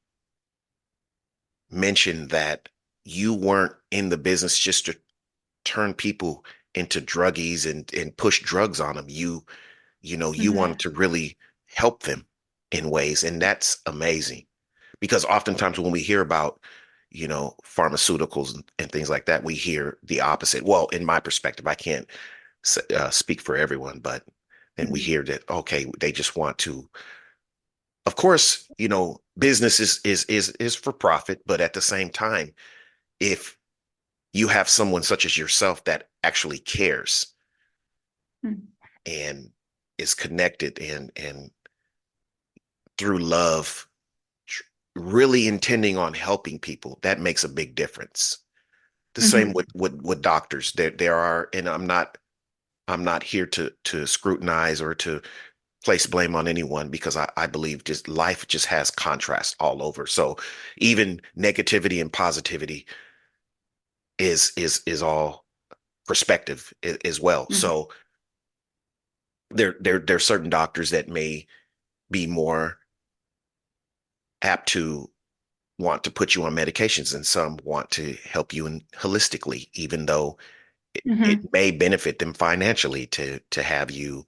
mentioned 1.69 2.29
that 2.29 2.69
you 3.05 3.33
weren't 3.33 3.75
in 3.89 4.09
the 4.09 4.17
business 4.17 4.59
just 4.59 4.85
to 4.85 4.97
turn 5.63 5.93
people 5.93 6.43
into 6.75 7.01
druggies 7.01 7.69
and 7.69 7.93
and 7.93 8.15
push 8.17 8.41
drugs 8.41 8.79
on 8.79 8.95
them 8.95 9.05
you 9.07 9.43
you 10.01 10.17
know 10.17 10.31
you 10.31 10.49
mm-hmm. 10.51 10.59
wanted 10.59 10.79
to 10.79 10.89
really 10.89 11.37
help 11.73 12.03
them 12.03 12.25
in 12.71 12.89
ways 12.89 13.23
and 13.23 13.41
that's 13.41 13.79
amazing. 13.85 14.45
Because 14.99 15.25
oftentimes 15.25 15.79
when 15.79 15.91
we 15.91 16.01
hear 16.01 16.21
about 16.21 16.59
you 17.09 17.27
know 17.27 17.55
pharmaceuticals 17.63 18.53
and, 18.55 18.63
and 18.79 18.91
things 18.91 19.09
like 19.09 19.25
that 19.25 19.43
we 19.43 19.55
hear 19.55 19.97
the 20.03 20.21
opposite. 20.21 20.63
Well 20.63 20.87
in 20.87 21.05
my 21.05 21.19
perspective 21.19 21.67
i 21.67 21.75
can't 21.75 22.07
uh, 22.95 23.09
speak 23.09 23.41
for 23.41 23.55
everyone 23.55 23.99
but 23.99 24.23
and 24.81 24.91
we 24.91 24.99
hear 24.99 25.23
that 25.23 25.47
okay 25.49 25.85
they 25.99 26.11
just 26.11 26.35
want 26.35 26.57
to 26.57 26.87
of 28.05 28.15
course 28.15 28.67
you 28.77 28.87
know 28.87 29.19
business 29.37 29.79
is 29.79 30.01
is 30.03 30.25
is 30.25 30.49
is 30.59 30.75
for 30.75 30.91
profit 30.91 31.41
but 31.45 31.61
at 31.61 31.73
the 31.73 31.81
same 31.81 32.09
time 32.09 32.51
if 33.19 33.57
you 34.33 34.47
have 34.47 34.69
someone 34.69 35.03
such 35.03 35.25
as 35.25 35.37
yourself 35.37 35.83
that 35.83 36.09
actually 36.23 36.59
cares 36.59 37.33
mm-hmm. 38.45 38.61
and 39.05 39.49
is 39.97 40.13
connected 40.13 40.79
and 40.79 41.11
and 41.15 41.51
through 42.97 43.19
love 43.19 43.87
really 44.95 45.47
intending 45.47 45.97
on 45.97 46.13
helping 46.13 46.59
people 46.59 46.99
that 47.01 47.19
makes 47.19 47.43
a 47.43 47.49
big 47.49 47.75
difference 47.75 48.39
the 49.15 49.21
mm-hmm. 49.21 49.29
same 49.29 49.53
with, 49.53 49.67
with 49.73 49.93
with 50.01 50.21
doctors 50.21 50.73
there 50.73 50.91
there 50.91 51.15
are 51.15 51.49
and 51.53 51.69
i'm 51.69 51.87
not 51.87 52.17
I'm 52.87 53.03
not 53.03 53.23
here 53.23 53.45
to 53.47 53.71
to 53.85 54.05
scrutinize 54.05 54.81
or 54.81 54.95
to 54.95 55.21
place 55.83 56.05
blame 56.05 56.35
on 56.35 56.47
anyone 56.47 56.89
because 56.89 57.17
I, 57.17 57.29
I 57.37 57.47
believe 57.47 57.83
just 57.83 58.07
life 58.07 58.47
just 58.47 58.67
has 58.67 58.91
contrast 58.91 59.55
all 59.59 59.81
over. 59.81 60.05
So 60.05 60.37
even 60.77 61.21
negativity 61.37 61.99
and 61.99 62.11
positivity 62.11 62.85
is 64.17 64.51
is 64.55 64.81
is 64.85 65.01
all 65.01 65.45
perspective 66.05 66.73
as 67.05 67.19
well. 67.19 67.43
Mm-hmm. 67.43 67.55
So 67.55 67.89
there 69.49 69.75
there 69.79 69.99
there 69.99 70.15
are 70.17 70.19
certain 70.19 70.49
doctors 70.49 70.91
that 70.91 71.09
may 71.09 71.47
be 72.09 72.27
more 72.27 72.77
apt 74.41 74.69
to 74.69 75.09
want 75.79 76.03
to 76.03 76.11
put 76.11 76.35
you 76.35 76.43
on 76.43 76.55
medications 76.55 77.15
and 77.15 77.25
some 77.25 77.57
want 77.63 77.89
to 77.91 78.15
help 78.23 78.53
you 78.53 78.67
in 78.67 78.81
holistically 78.93 79.67
even 79.73 80.05
though 80.05 80.37
it, 80.93 81.05
mm-hmm. 81.05 81.23
it 81.23 81.53
may 81.53 81.71
benefit 81.71 82.19
them 82.19 82.33
financially 82.33 83.07
to 83.07 83.39
to 83.51 83.63
have 83.63 83.91
you 83.91 84.25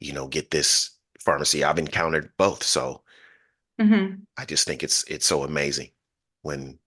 you 0.00 0.12
know 0.12 0.28
get 0.28 0.50
this 0.50 0.90
pharmacy. 1.20 1.64
I've 1.64 1.78
encountered 1.78 2.30
both 2.38 2.62
so 2.62 3.02
mm-hmm. 3.80 4.14
i 4.36 4.44
just 4.44 4.66
think 4.66 4.82
it's 4.82 5.04
it's 5.04 5.26
so 5.26 5.44
amazing 5.44 5.90
when 6.42 6.78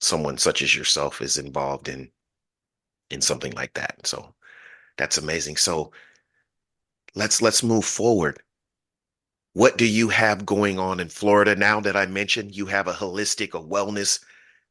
someone 0.00 0.38
such 0.38 0.62
as 0.62 0.76
yourself 0.76 1.20
is 1.22 1.38
involved 1.38 1.88
in 1.88 2.10
in 3.10 3.20
something 3.20 3.52
like 3.52 3.74
that 3.74 4.06
so 4.06 4.34
that's 4.96 5.18
amazing. 5.18 5.56
So 5.56 5.92
let's 7.14 7.42
let's 7.42 7.62
move 7.62 7.84
forward. 7.84 8.40
What 9.54 9.76
do 9.76 9.86
you 9.86 10.08
have 10.08 10.46
going 10.46 10.78
on 10.78 10.98
in 10.98 11.08
florida 11.08 11.54
now 11.54 11.78
that 11.80 11.96
i 11.96 12.06
mentioned 12.06 12.56
you 12.56 12.66
have 12.66 12.88
a 12.88 12.92
holistic 12.92 13.54
a 13.54 13.62
wellness 13.62 14.22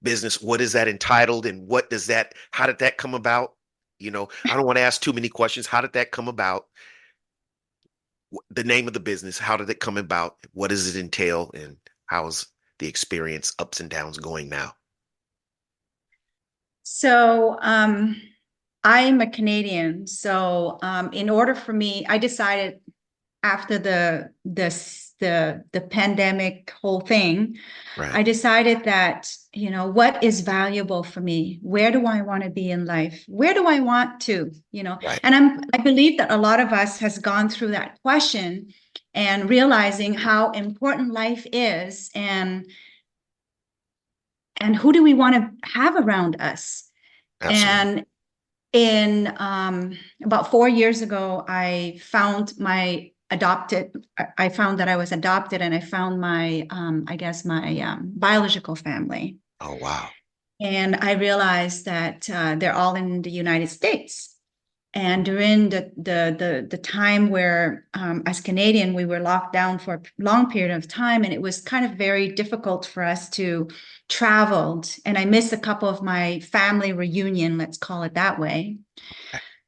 business? 0.01 0.41
What 0.41 0.61
is 0.61 0.73
that 0.73 0.87
entitled 0.87 1.45
and 1.45 1.67
what 1.67 1.89
does 1.89 2.07
that 2.07 2.33
how 2.51 2.65
did 2.65 2.79
that 2.79 2.97
come 2.97 3.13
about 3.13 3.53
you 4.01 4.11
know, 4.11 4.29
I 4.45 4.55
don't 4.55 4.65
want 4.65 4.77
to 4.77 4.83
ask 4.83 5.01
too 5.01 5.13
many 5.13 5.29
questions. 5.29 5.67
How 5.67 5.81
did 5.81 5.93
that 5.93 6.11
come 6.11 6.27
about? 6.27 6.65
The 8.49 8.63
name 8.63 8.87
of 8.87 8.93
the 8.93 8.99
business, 8.99 9.37
how 9.37 9.57
did 9.57 9.69
it 9.69 9.79
come 9.79 9.97
about? 9.97 10.37
What 10.53 10.69
does 10.69 10.93
it 10.93 10.99
entail? 10.99 11.51
And 11.53 11.77
how's 12.05 12.47
the 12.79 12.87
experience, 12.87 13.53
ups 13.59 13.79
and 13.79 13.89
downs 13.89 14.17
going 14.17 14.49
now? 14.49 14.73
So, 16.83 17.57
um, 17.61 18.21
I'm 18.83 19.21
a 19.21 19.29
Canadian. 19.29 20.07
So, 20.07 20.79
um, 20.81 21.11
in 21.13 21.29
order 21.29 21.53
for 21.53 21.73
me, 21.73 22.05
I 22.07 22.17
decided 22.17 22.79
after 23.43 23.77
the 23.77 24.31
the 24.45 24.69
the 25.21 25.63
the 25.71 25.79
pandemic 25.81 26.73
whole 26.81 26.99
thing, 26.99 27.57
right. 27.97 28.13
I 28.13 28.23
decided 28.23 28.83
that 28.83 29.31
you 29.53 29.69
know 29.69 29.87
what 29.87 30.23
is 30.23 30.41
valuable 30.41 31.03
for 31.03 31.19
me 31.19 31.59
where 31.61 31.91
do 31.91 32.05
i 32.05 32.21
want 32.21 32.43
to 32.43 32.49
be 32.49 32.71
in 32.71 32.85
life 32.85 33.25
where 33.27 33.53
do 33.53 33.67
i 33.67 33.79
want 33.79 34.21
to 34.21 34.49
you 34.71 34.81
know 34.81 34.97
right. 35.03 35.19
and 35.23 35.35
i'm 35.35 35.59
i 35.73 35.77
believe 35.77 36.17
that 36.17 36.31
a 36.31 36.37
lot 36.37 36.59
of 36.59 36.71
us 36.71 36.97
has 36.99 37.17
gone 37.17 37.49
through 37.49 37.71
that 37.71 37.99
question 38.01 38.67
and 39.13 39.49
realizing 39.49 40.13
how 40.13 40.51
important 40.51 41.11
life 41.11 41.45
is 41.51 42.09
and 42.15 42.65
and 44.57 44.75
who 44.75 44.93
do 44.93 45.03
we 45.03 45.13
want 45.13 45.35
to 45.35 45.69
have 45.69 45.95
around 45.95 46.39
us 46.39 46.89
Absolutely. 47.41 47.67
and 47.67 48.05
in 48.73 49.33
um, 49.37 49.97
about 50.23 50.49
four 50.49 50.69
years 50.69 51.01
ago 51.01 51.43
i 51.45 51.99
found 52.01 52.53
my 52.57 53.11
adopted 53.31 53.91
i 54.37 54.49
found 54.49 54.79
that 54.79 54.87
i 54.87 54.95
was 54.95 55.11
adopted 55.11 55.61
and 55.61 55.73
i 55.73 55.79
found 55.79 56.19
my 56.19 56.67
um, 56.69 57.05
i 57.07 57.15
guess 57.15 57.43
my 57.45 57.79
um, 57.79 58.11
biological 58.15 58.75
family 58.75 59.37
Oh, 59.61 59.75
wow. 59.75 60.09
And 60.59 60.95
I 60.95 61.13
realized 61.13 61.85
that 61.85 62.29
uh, 62.29 62.55
they're 62.55 62.75
all 62.75 62.95
in 62.95 63.21
the 63.21 63.31
United 63.31 63.67
States. 63.67 64.35
And 64.93 65.23
during 65.23 65.69
the 65.69 65.91
the 65.95 66.35
the, 66.37 66.67
the 66.69 66.77
time 66.77 67.29
where, 67.29 67.87
um, 67.93 68.23
as 68.25 68.41
Canadian, 68.41 68.93
we 68.93 69.05
were 69.05 69.21
locked 69.21 69.53
down 69.53 69.79
for 69.79 69.93
a 69.93 70.01
long 70.19 70.51
period 70.51 70.75
of 70.75 70.85
time, 70.85 71.23
and 71.23 71.31
it 71.31 71.41
was 71.41 71.61
kind 71.61 71.85
of 71.85 71.91
very 71.91 72.33
difficult 72.33 72.85
for 72.85 73.01
us 73.01 73.29
to 73.31 73.69
travel. 74.09 74.83
And 75.05 75.17
I 75.17 75.23
missed 75.23 75.53
a 75.53 75.57
couple 75.57 75.87
of 75.87 76.03
my 76.03 76.41
family 76.41 76.91
reunion, 76.91 77.57
let's 77.57 77.77
call 77.77 78.03
it 78.03 78.15
that 78.15 78.37
way. 78.37 78.79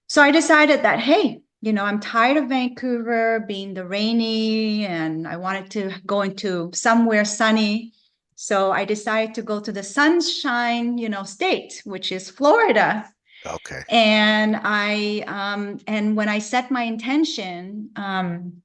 So 0.07 0.21
I 0.21 0.31
decided 0.31 0.83
that, 0.83 0.99
hey, 0.99 1.39
you 1.63 1.71
know, 1.71 1.85
I'm 1.85 2.01
tired 2.01 2.35
of 2.35 2.49
Vancouver 2.49 3.45
being 3.47 3.73
the 3.73 3.85
rainy, 3.85 4.85
and 4.85 5.25
I 5.25 5.37
wanted 5.37 5.71
to 5.71 5.93
go 6.05 6.21
into 6.21 6.69
somewhere 6.73 7.23
sunny. 7.23 7.93
So 8.35 8.73
I 8.73 8.83
decided 8.83 9.33
to 9.35 9.41
go 9.43 9.61
to 9.61 9.71
the 9.71 9.81
sunshine, 9.81 10.97
you 10.97 11.07
know, 11.07 11.23
state, 11.23 11.81
which 11.85 12.11
is 12.11 12.29
Florida. 12.29 13.09
Okay. 13.45 13.81
And 13.87 14.59
I 14.61 15.23
um 15.27 15.79
and 15.87 16.17
when 16.17 16.27
I 16.27 16.39
set 16.39 16.69
my 16.69 16.83
intention 16.83 17.91
um 17.95 18.61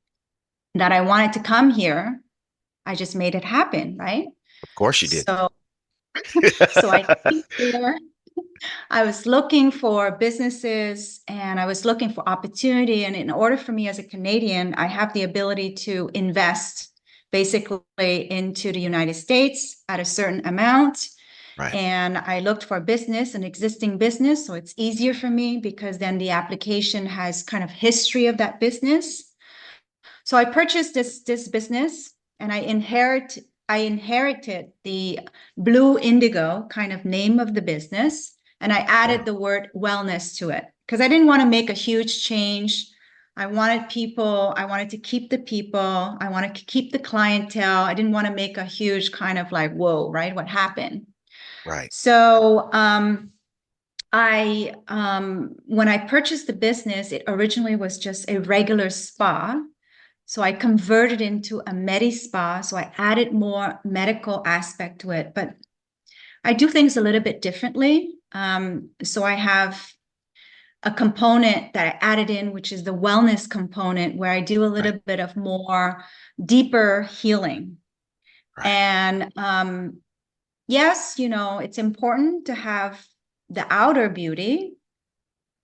that 0.75 0.91
I 0.91 1.01
wanted 1.03 1.33
to 1.35 1.41
come 1.41 1.71
here, 1.71 2.21
I 2.85 2.97
just 2.97 3.15
made 3.15 3.37
it 3.37 3.45
happen, 3.45 3.97
right? 3.97 4.27
Of 4.65 4.75
course 4.75 5.03
you 5.03 5.09
did. 5.09 5.25
So 5.25 5.49
so 6.81 6.91
I 6.91 7.07
there. 7.59 7.95
I 8.91 9.05
was 9.05 9.27
looking 9.27 9.71
for 9.71 10.13
businesses 10.13 11.21
and 11.29 11.61
I 11.61 11.67
was 11.67 11.85
looking 11.85 12.11
for 12.11 12.29
opportunity. 12.29 13.05
And 13.05 13.15
in 13.15 13.31
order 13.31 13.57
for 13.57 13.73
me 13.73 13.89
as 13.89 13.99
a 13.99 14.05
Canadian, 14.05 14.75
I 14.75 14.87
have 14.87 15.13
the 15.13 15.23
ability 15.23 15.75
to 15.87 16.11
invest 16.15 16.93
basically 17.31 18.31
into 18.31 18.73
the 18.73 18.81
United 18.81 19.15
States 19.15 19.83
at 19.89 20.01
a 20.01 20.05
certain 20.05 20.47
amount. 20.47 21.09
Right. 21.59 21.75
And 21.75 22.19
I 22.19 22.41
looked 22.41 22.65
for 22.65 22.77
a 22.77 22.81
business, 22.81 23.35
an 23.35 23.43
existing 23.43 23.99
business. 23.99 24.47
So 24.47 24.55
it's 24.55 24.75
easier 24.77 25.13
for 25.13 25.29
me 25.29 25.59
because 25.59 25.99
then 25.99 26.19
the 26.19 26.31
application 26.31 27.05
has 27.07 27.43
kind 27.43 27.65
of 27.65 27.71
history 27.71 28.27
of 28.27 28.39
that 28.39 28.61
business. 28.61 29.25
So 30.25 30.37
I 30.37 30.45
purchased 30.45 30.95
this 30.95 31.23
this 31.25 31.49
business 31.49 32.13
and 32.39 32.53
I 32.53 32.59
inherit 32.59 33.39
I 33.69 33.79
inherited 33.79 34.73
the 34.85 35.21
Blu 35.57 35.99
Indigo 35.99 36.67
kind 36.71 36.93
of 36.93 37.05
name 37.05 37.39
of 37.39 37.55
the 37.55 37.63
business 37.63 38.35
and 38.61 38.73
I 38.73 38.79
added 38.81 39.25
the 39.25 39.35
word 39.35 39.71
wellness 39.75 40.37
to 40.39 40.51
it 40.51 40.65
because 40.87 41.01
I 41.01 41.09
didn't 41.09 41.27
want 41.27 41.43
to 41.43 41.49
make 41.49 41.71
a 41.71 41.75
huge 41.75 42.25
change. 42.25 42.89
I 43.37 43.47
wanted 43.47 43.89
people, 43.89 44.53
I 44.57 44.65
wanted 44.65 44.91
to 44.91 44.99
keep 44.99 45.31
the 45.31 45.39
people, 45.39 46.17
I 46.21 46.29
wanted 46.29 46.57
to 46.57 46.65
keep 46.65 46.93
the 46.93 46.99
clientele. 46.99 47.85
I 47.85 47.95
didn't 47.95 48.13
want 48.13 48.27
to 48.27 48.35
make 48.35 48.57
a 48.57 48.65
huge 48.65 49.13
kind 49.13 49.39
of 49.39 49.53
like, 49.53 49.73
whoa, 49.73 50.11
right? 50.11 50.35
What 50.35 50.49
happened? 50.49 51.07
Right. 51.65 51.93
So 51.93 52.69
um 52.73 53.31
I 54.13 54.75
um 54.89 55.57
when 55.67 55.89
I 55.89 55.99
purchased 55.99 56.47
the 56.47 56.53
business, 56.55 57.13
it 57.13 57.23
originally 57.29 57.77
was 57.77 57.99
just 57.99 58.29
a 58.31 58.41
regular 58.41 58.91
spa. 58.91 59.61
So 60.29 60.43
I 60.43 60.53
converted 60.53 61.23
into 61.23 61.63
a 61.67 61.73
medi 61.73 62.11
spa. 62.11 62.61
So 62.61 62.77
I 62.77 62.93
added 62.99 63.33
more 63.33 63.81
medical 63.83 64.43
aspect 64.45 65.01
to 65.01 65.11
it, 65.13 65.33
but 65.35 65.55
I 66.45 66.53
do 66.53 66.69
things 66.69 66.99
a 66.99 67.01
little 67.01 67.23
bit 67.23 67.41
differently. 67.41 68.11
Um, 68.33 68.91
so 69.03 69.25
I 69.25 69.33
have 69.33 69.91
a 70.83 70.91
component 70.91 71.73
that 71.73 71.87
I 71.87 72.07
added 72.07 72.29
in, 72.29 72.53
which 72.53 72.73
is 72.73 72.85
the 72.85 72.95
wellness 72.95 73.49
component, 73.49 74.17
where 74.17 74.31
I 74.31 74.43
do 74.43 74.65
a 74.65 74.67
little 74.67 74.93
right. 74.93 75.05
bit 75.07 75.19
of 75.19 75.35
more 75.35 76.05
deeper 76.45 77.09
healing. 77.11 77.79
Right. 78.59 78.67
And 78.67 79.33
um, 79.35 80.03
yes, 80.67 81.19
you 81.19 81.31
know, 81.31 81.59
it's 81.59 81.79
important 81.79 82.45
to 82.47 82.55
have 82.55 83.03
the 83.49 83.67
outer 83.71 84.11
beauty, 84.11 84.75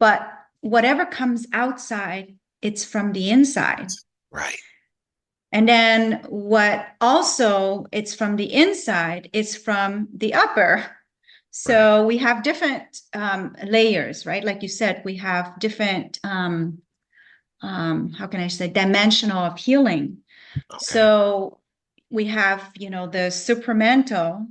but 0.01 0.27
whatever 0.63 1.05
comes 1.05 1.47
outside, 1.53 2.39
it's 2.63 2.83
from 2.83 3.13
the 3.13 3.29
inside. 3.29 3.89
Right. 4.35 4.59
And 5.53 5.69
then 5.69 6.25
what 6.29 6.87
also 7.01 7.87
it's 7.93 8.13
from 8.13 8.35
the 8.35 8.53
inside, 8.53 9.31
it's 9.33 9.57
from 9.57 10.09
the 10.13 10.35
upper. 10.35 10.85
So 11.53 11.99
right. 11.99 12.07
we 12.07 12.19
have 12.19 12.43
different 12.43 13.01
um, 13.13 13.55
layers, 13.65 14.27
right? 14.27 14.43
Like 14.43 14.63
you 14.63 14.69
said, 14.69 15.03
we 15.05 15.17
have 15.19 15.57
different, 15.61 16.19
um, 16.25 16.83
um, 17.63 18.11
how 18.11 18.27
can 18.27 18.41
I 18.41 18.49
say, 18.49 18.69
dimensional 18.69 19.39
of 19.39 19.57
healing. 19.57 20.19
Okay. 20.57 20.79
So 20.81 21.61
we 22.11 22.25
have, 22.25 22.73
you 22.75 22.91
know, 22.91 23.07
the 23.07 23.31
supramental, 23.31 24.49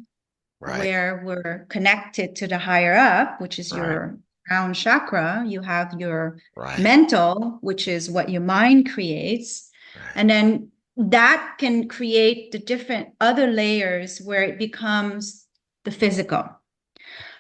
right. 0.62 0.80
where 0.80 1.22
we're 1.26 1.66
connected 1.68 2.38
to 2.38 2.48
the 2.48 2.58
higher 2.58 2.96
up, 2.96 3.42
which 3.42 3.60
is 3.60 3.74
right. 3.74 3.80
your 3.80 4.18
crown 4.48 4.74
chakra. 4.74 5.44
You 5.46 5.62
have 5.62 6.00
your 6.00 6.38
mental, 6.80 7.58
which 7.60 7.90
is 7.90 8.10
what 8.10 8.30
your 8.30 8.42
mind 8.42 8.90
creates. 8.90 9.70
And 10.16 10.30
then 10.30 10.70
that 10.98 11.56
can 11.58 11.88
create 11.88 12.52
the 12.52 12.60
different 12.60 13.10
other 13.20 13.48
layers 13.48 14.20
where 14.22 14.44
it 14.44 14.60
becomes 14.60 15.46
the 15.84 15.92
physical. 15.92 16.50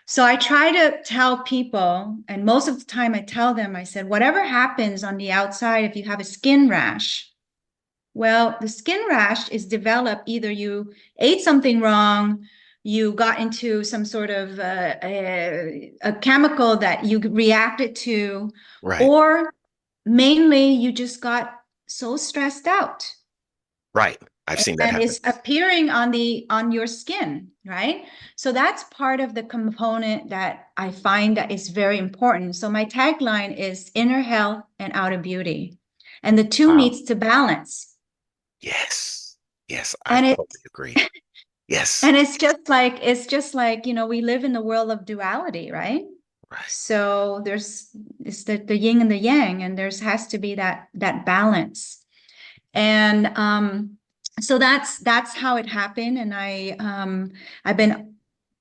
So 0.05 0.25
I 0.25 0.35
try 0.35 0.71
to 0.71 1.01
tell 1.03 1.43
people, 1.43 2.17
and 2.27 2.43
most 2.43 2.67
of 2.67 2.77
the 2.77 2.85
time 2.85 3.15
I 3.15 3.21
tell 3.21 3.53
them, 3.53 3.75
I 3.75 3.83
said, 3.83 4.09
whatever 4.09 4.43
happens 4.43 5.03
on 5.03 5.17
the 5.17 5.31
outside, 5.31 5.85
if 5.85 5.95
you 5.95 6.03
have 6.03 6.19
a 6.19 6.25
skin 6.25 6.67
rash, 6.67 7.31
well, 8.13 8.57
the 8.59 8.67
skin 8.67 9.01
rash 9.07 9.49
is 9.49 9.65
developed 9.65 10.23
either 10.27 10.51
you 10.51 10.93
ate 11.19 11.41
something 11.41 11.79
wrong, 11.79 12.45
you 12.83 13.13
got 13.13 13.39
into 13.39 13.83
some 13.83 14.03
sort 14.03 14.29
of 14.29 14.59
uh, 14.59 14.95
a, 15.01 15.93
a, 16.01 16.13
chemical 16.13 16.75
that 16.77 17.05
you 17.05 17.19
reacted 17.19 17.95
to, 17.95 18.51
right. 18.81 19.01
or 19.01 19.53
mainly 20.05 20.65
you 20.65 20.91
just 20.91 21.21
got 21.21 21.62
so 21.93 22.17
stressed 22.17 22.67
out. 22.67 23.09
Right. 23.93 24.17
I've 24.47 24.59
seen 24.59 24.75
that. 24.77 24.83
And 24.83 24.91
happen. 24.93 25.07
it's 25.07 25.19
appearing 25.23 25.89
on 25.89 26.11
the 26.11 26.45
on 26.49 26.71
your 26.71 26.87
skin, 26.87 27.49
right? 27.65 28.05
So 28.35 28.51
that's 28.51 28.83
part 28.85 29.21
of 29.21 29.35
the 29.35 29.43
component 29.43 30.29
that 30.29 30.67
I 30.75 30.91
find 30.91 31.37
that 31.37 31.51
is 31.51 31.69
very 31.69 31.97
important. 31.97 32.55
So 32.55 32.69
my 32.69 32.85
tagline 32.85 33.55
is 33.55 33.91
inner 33.95 34.21
health 34.21 34.63
and 34.79 34.91
outer 34.93 35.17
beauty. 35.17 35.77
And 36.23 36.37
the 36.37 36.43
two 36.43 36.69
wow. 36.69 36.75
needs 36.75 37.03
to 37.03 37.15
balance. 37.15 37.95
Yes. 38.59 39.37
Yes. 39.69 39.95
I 40.05 40.17
and 40.17 40.37
totally 40.37 40.47
agree. 40.65 40.95
Yes. 41.69 42.03
And 42.03 42.17
it's 42.17 42.37
just 42.37 42.67
like 42.67 42.99
it's 43.01 43.25
just 43.25 43.55
like, 43.55 43.85
you 43.85 43.93
know, 43.93 44.05
we 44.05 44.19
live 44.21 44.43
in 44.43 44.51
the 44.51 44.61
world 44.61 44.91
of 44.91 45.05
duality, 45.05 45.71
right? 45.71 46.03
Right. 46.53 46.69
So 46.69 47.41
there's 47.43 47.89
it's 48.23 48.43
the, 48.43 48.57
the 48.57 48.77
yin 48.77 49.01
and 49.01 49.11
the 49.11 49.17
yang, 49.17 49.63
and 49.63 49.77
there's 49.77 49.99
has 49.99 50.27
to 50.27 50.37
be 50.37 50.55
that 50.55 50.87
that 50.93 51.25
balance. 51.25 52.05
And 52.73 53.27
um 53.37 53.97
so 54.41 54.57
that's 54.57 54.99
that's 54.99 55.33
how 55.35 55.57
it 55.57 55.65
happened 55.65 56.17
and 56.17 56.33
i 56.33 56.75
um 56.79 57.31
i've 57.65 57.77
been 57.77 58.15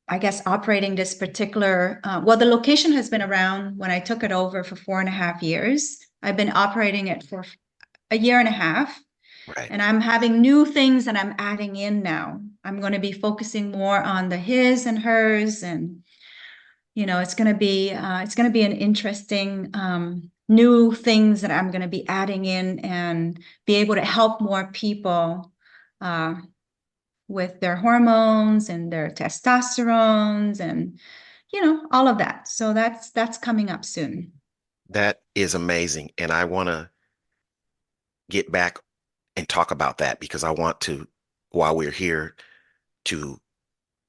i 0.08 0.18
guess 0.18 0.42
operating 0.46 0.94
this 0.94 1.14
particular 1.14 2.00
uh, 2.04 2.20
well 2.24 2.36
the 2.36 2.44
location 2.44 2.92
has 2.92 3.08
been 3.08 3.22
around 3.22 3.76
when 3.78 3.90
i 3.90 3.98
took 3.98 4.22
it 4.22 4.32
over 4.32 4.62
for 4.62 4.76
four 4.76 5.00
and 5.00 5.08
a 5.08 5.12
half 5.12 5.42
years 5.42 5.98
i've 6.22 6.36
been 6.36 6.52
operating 6.54 7.08
it 7.08 7.22
for 7.24 7.44
a 8.10 8.18
year 8.18 8.38
and 8.38 8.48
a 8.48 8.52
half 8.52 9.00
right. 9.56 9.70
and 9.70 9.80
i'm 9.80 10.00
having 10.00 10.40
new 10.40 10.66
things 10.66 11.06
that 11.06 11.16
i'm 11.16 11.34
adding 11.38 11.76
in 11.76 12.02
now 12.02 12.38
i'm 12.64 12.80
going 12.80 12.92
to 12.92 12.98
be 12.98 13.12
focusing 13.12 13.70
more 13.70 14.02
on 14.02 14.28
the 14.28 14.36
his 14.36 14.84
and 14.84 14.98
hers 14.98 15.62
and 15.62 16.02
you 16.94 17.06
know 17.06 17.20
it's 17.20 17.34
going 17.34 17.52
to 17.52 17.58
be 17.58 17.92
uh, 17.92 18.20
it's 18.20 18.34
going 18.34 18.48
to 18.48 18.52
be 18.52 18.62
an 18.62 18.72
interesting 18.72 19.70
um, 19.74 20.30
new 20.48 20.92
things 20.92 21.40
that 21.40 21.50
i'm 21.50 21.70
going 21.70 21.82
to 21.82 21.88
be 21.88 22.06
adding 22.08 22.44
in 22.44 22.78
and 22.80 23.40
be 23.66 23.76
able 23.76 23.94
to 23.94 24.04
help 24.04 24.40
more 24.40 24.70
people 24.72 25.52
uh, 26.00 26.34
with 27.28 27.60
their 27.60 27.76
hormones 27.76 28.68
and 28.68 28.92
their 28.92 29.08
testosterones 29.08 30.60
and 30.60 30.98
you 31.52 31.60
know 31.60 31.86
all 31.90 32.08
of 32.08 32.18
that. 32.18 32.48
So 32.48 32.72
that's 32.72 33.10
that's 33.10 33.38
coming 33.38 33.70
up 33.70 33.84
soon. 33.84 34.32
That 34.88 35.22
is 35.34 35.54
amazing 35.54 36.10
and 36.18 36.30
i 36.30 36.44
want 36.44 36.68
to 36.68 36.90
get 38.28 38.52
back 38.52 38.78
and 39.36 39.48
talk 39.48 39.70
about 39.70 39.96
that 39.98 40.20
because 40.20 40.44
i 40.44 40.50
want 40.50 40.78
to 40.82 41.08
while 41.50 41.74
we're 41.74 41.90
here 41.90 42.36
to 43.06 43.40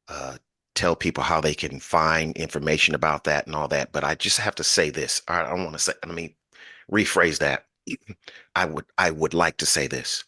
uh, 0.09 0.35
tell 0.75 0.95
people 0.95 1.23
how 1.23 1.39
they 1.39 1.53
can 1.53 1.79
find 1.79 2.35
information 2.35 2.95
about 2.95 3.23
that 3.25 3.45
and 3.45 3.55
all 3.55 3.67
that 3.67 3.91
but 3.91 4.03
i 4.03 4.15
just 4.15 4.39
have 4.39 4.55
to 4.55 4.63
say 4.63 4.89
this 4.89 5.21
i 5.27 5.41
don't 5.43 5.63
want 5.63 5.73
to 5.73 5.79
say 5.79 5.93
let 6.05 6.15
me 6.15 6.35
rephrase 6.91 7.39
that 7.39 7.65
i 8.55 8.65
would 8.65 8.85
i 8.97 9.11
would 9.11 9.33
like 9.33 9.57
to 9.57 9.65
say 9.65 9.87
this 9.87 10.23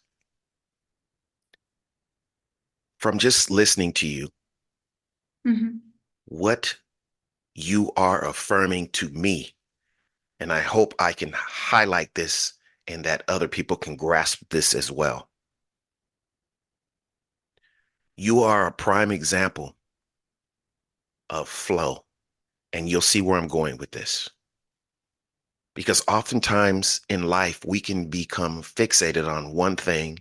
from 2.98 3.18
just 3.18 3.50
listening 3.50 3.92
to 3.92 4.06
you, 4.08 4.28
mm-hmm. 5.46 5.76
what 6.24 6.76
you 7.54 7.92
are 7.96 8.24
affirming 8.24 8.88
to 8.88 9.08
me, 9.10 9.54
and 10.40 10.52
I 10.52 10.60
hope 10.60 10.94
I 10.98 11.12
can 11.12 11.32
highlight 11.32 12.14
this 12.14 12.54
and 12.88 13.04
that 13.04 13.22
other 13.28 13.46
people 13.46 13.76
can 13.76 13.94
grasp 13.94 14.42
this 14.50 14.74
as 14.74 14.90
well. 14.90 15.28
You 18.16 18.42
are 18.42 18.66
a 18.66 18.72
prime 18.72 19.12
example 19.12 19.75
of 21.30 21.48
flow, 21.48 22.04
and 22.72 22.88
you'll 22.88 23.00
see 23.00 23.20
where 23.20 23.38
I'm 23.38 23.48
going 23.48 23.76
with 23.78 23.90
this. 23.90 24.28
Because 25.74 26.02
oftentimes 26.08 27.00
in 27.08 27.24
life, 27.24 27.64
we 27.64 27.80
can 27.80 28.08
become 28.08 28.62
fixated 28.62 29.28
on 29.28 29.52
one 29.52 29.76
thing, 29.76 30.18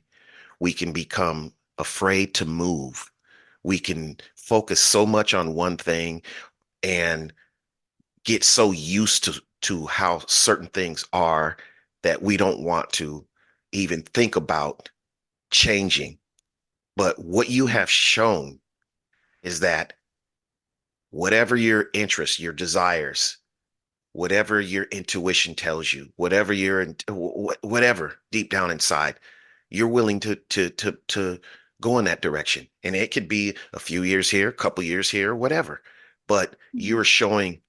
we 0.59 0.73
can 0.73 0.91
become 0.91 1.53
afraid 1.77 2.33
to 2.35 2.45
move. 2.45 3.11
We 3.63 3.79
can 3.79 4.17
focus 4.35 4.79
so 4.79 5.05
much 5.05 5.33
on 5.33 5.55
one 5.55 5.77
thing 5.77 6.21
and 6.83 7.33
get 8.23 8.43
so 8.43 8.71
used 8.71 9.23
to 9.25 9.41
to 9.61 9.87
how 9.87 10.19
certain 10.27 10.67
things 10.67 11.05
are 11.11 11.57
that 12.03 12.21
we 12.21 12.37
don't 12.37 12.59
want 12.59 12.91
to 12.93 13.25
even 13.71 14.03
think 14.03 14.35
about 14.35 14.89
changing. 15.49 16.19
But 16.95 17.17
what 17.17 17.49
you 17.49 17.65
have 17.65 17.89
shown 17.89 18.59
is 19.41 19.61
that 19.61 19.93
whatever 21.15 21.55
your 21.55 21.87
interests, 21.93 22.41
your 22.41 22.51
desires, 22.51 23.37
whatever 24.11 24.59
your 24.59 24.83
intuition 24.91 25.55
tells 25.55 25.93
you, 25.93 26.09
whatever 26.17 26.51
your 26.51 26.85
whatever 27.07 28.19
deep 28.33 28.49
down 28.49 28.69
inside, 28.69 29.17
you're 29.69 29.87
willing 29.87 30.19
to 30.19 30.35
to 30.49 30.69
to 30.71 30.97
to 31.07 31.39
go 31.81 31.97
in 31.99 32.05
that 32.05 32.21
direction. 32.21 32.67
And 32.83 32.97
it 32.97 33.13
could 33.13 33.29
be 33.29 33.55
a 33.71 33.79
few 33.79 34.03
years 34.03 34.29
here, 34.29 34.49
a 34.49 34.53
couple 34.53 34.83
years 34.83 35.09
here, 35.09 35.33
whatever. 35.33 35.81
But 36.27 36.51
mm-hmm. 36.51 36.79
you're 36.79 37.05
showing 37.05 37.61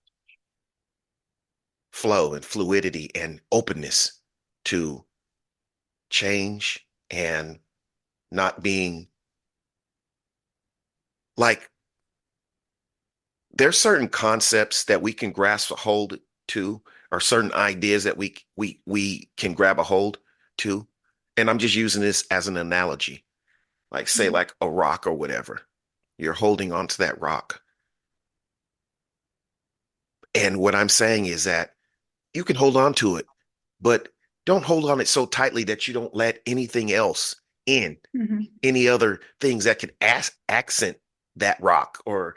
flow 1.93 2.35
and 2.35 2.45
fluidity 2.45 3.13
and 3.15 3.41
openness 3.53 4.21
to 4.65 5.05
change 6.11 6.85
and 7.13 7.61
not 8.33 8.61
being 8.61 9.07
like 11.37 11.71
there's 13.57 13.79
certain 13.79 14.09
concepts 14.09 14.85
that 14.85 15.03
we 15.03 15.13
can 15.13 15.33
grasp 15.33 15.71
a 15.71 15.77
hold 15.77 16.19
to 16.49 16.83
or 17.11 17.21
certain 17.21 17.53
ideas 17.53 18.05
that 18.05 18.17
we 18.17 18.35
we 18.57 18.81
we 18.87 19.31
can 19.37 19.55
grab 19.55 19.79
a 19.79 19.83
hold 19.85 20.19
to 20.59 20.87
and 21.37 21.51
I'm 21.51 21.59
just 21.59 21.75
using 21.75 22.03
this 22.03 22.27
as 22.31 22.49
an 22.49 22.57
analogy, 22.57 23.25
like 23.91 24.09
say 24.09 24.29
Mhm. 24.29 24.33
like 24.33 24.55
a 24.61 24.69
rock 24.71 25.07
or 25.07 25.13
whatever. 25.15 25.61
You're 26.19 26.33
holding 26.35 26.73
onto 26.73 26.99
that 26.99 27.21
rock. 27.21 27.63
And 30.35 30.59
what 30.59 30.75
I'm 30.75 30.89
saying 30.89 31.27
is 31.27 31.45
that 31.45 31.75
you 32.35 32.45
can 32.45 32.57
hold 32.57 32.77
on 32.77 32.95
to 32.95 33.17
it, 33.17 33.27
but 33.81 34.09
don't 34.45 34.65
hold 34.65 34.89
on 34.91 35.01
it 35.01 35.09
so 35.09 35.27
tightly 35.27 35.65
that 35.65 35.89
you 35.89 35.95
don't 35.95 36.15
let 36.15 36.41
anything 36.47 36.93
else 36.93 37.37
in, 37.67 37.99
Mhm. 38.15 38.51
any 38.63 38.89
other 38.89 39.21
things 39.41 39.65
that 39.65 39.79
could 39.79 39.95
as- 40.01 40.33
accent 40.49 40.99
that 41.37 41.61
rock. 41.61 42.03
Or, 42.07 42.37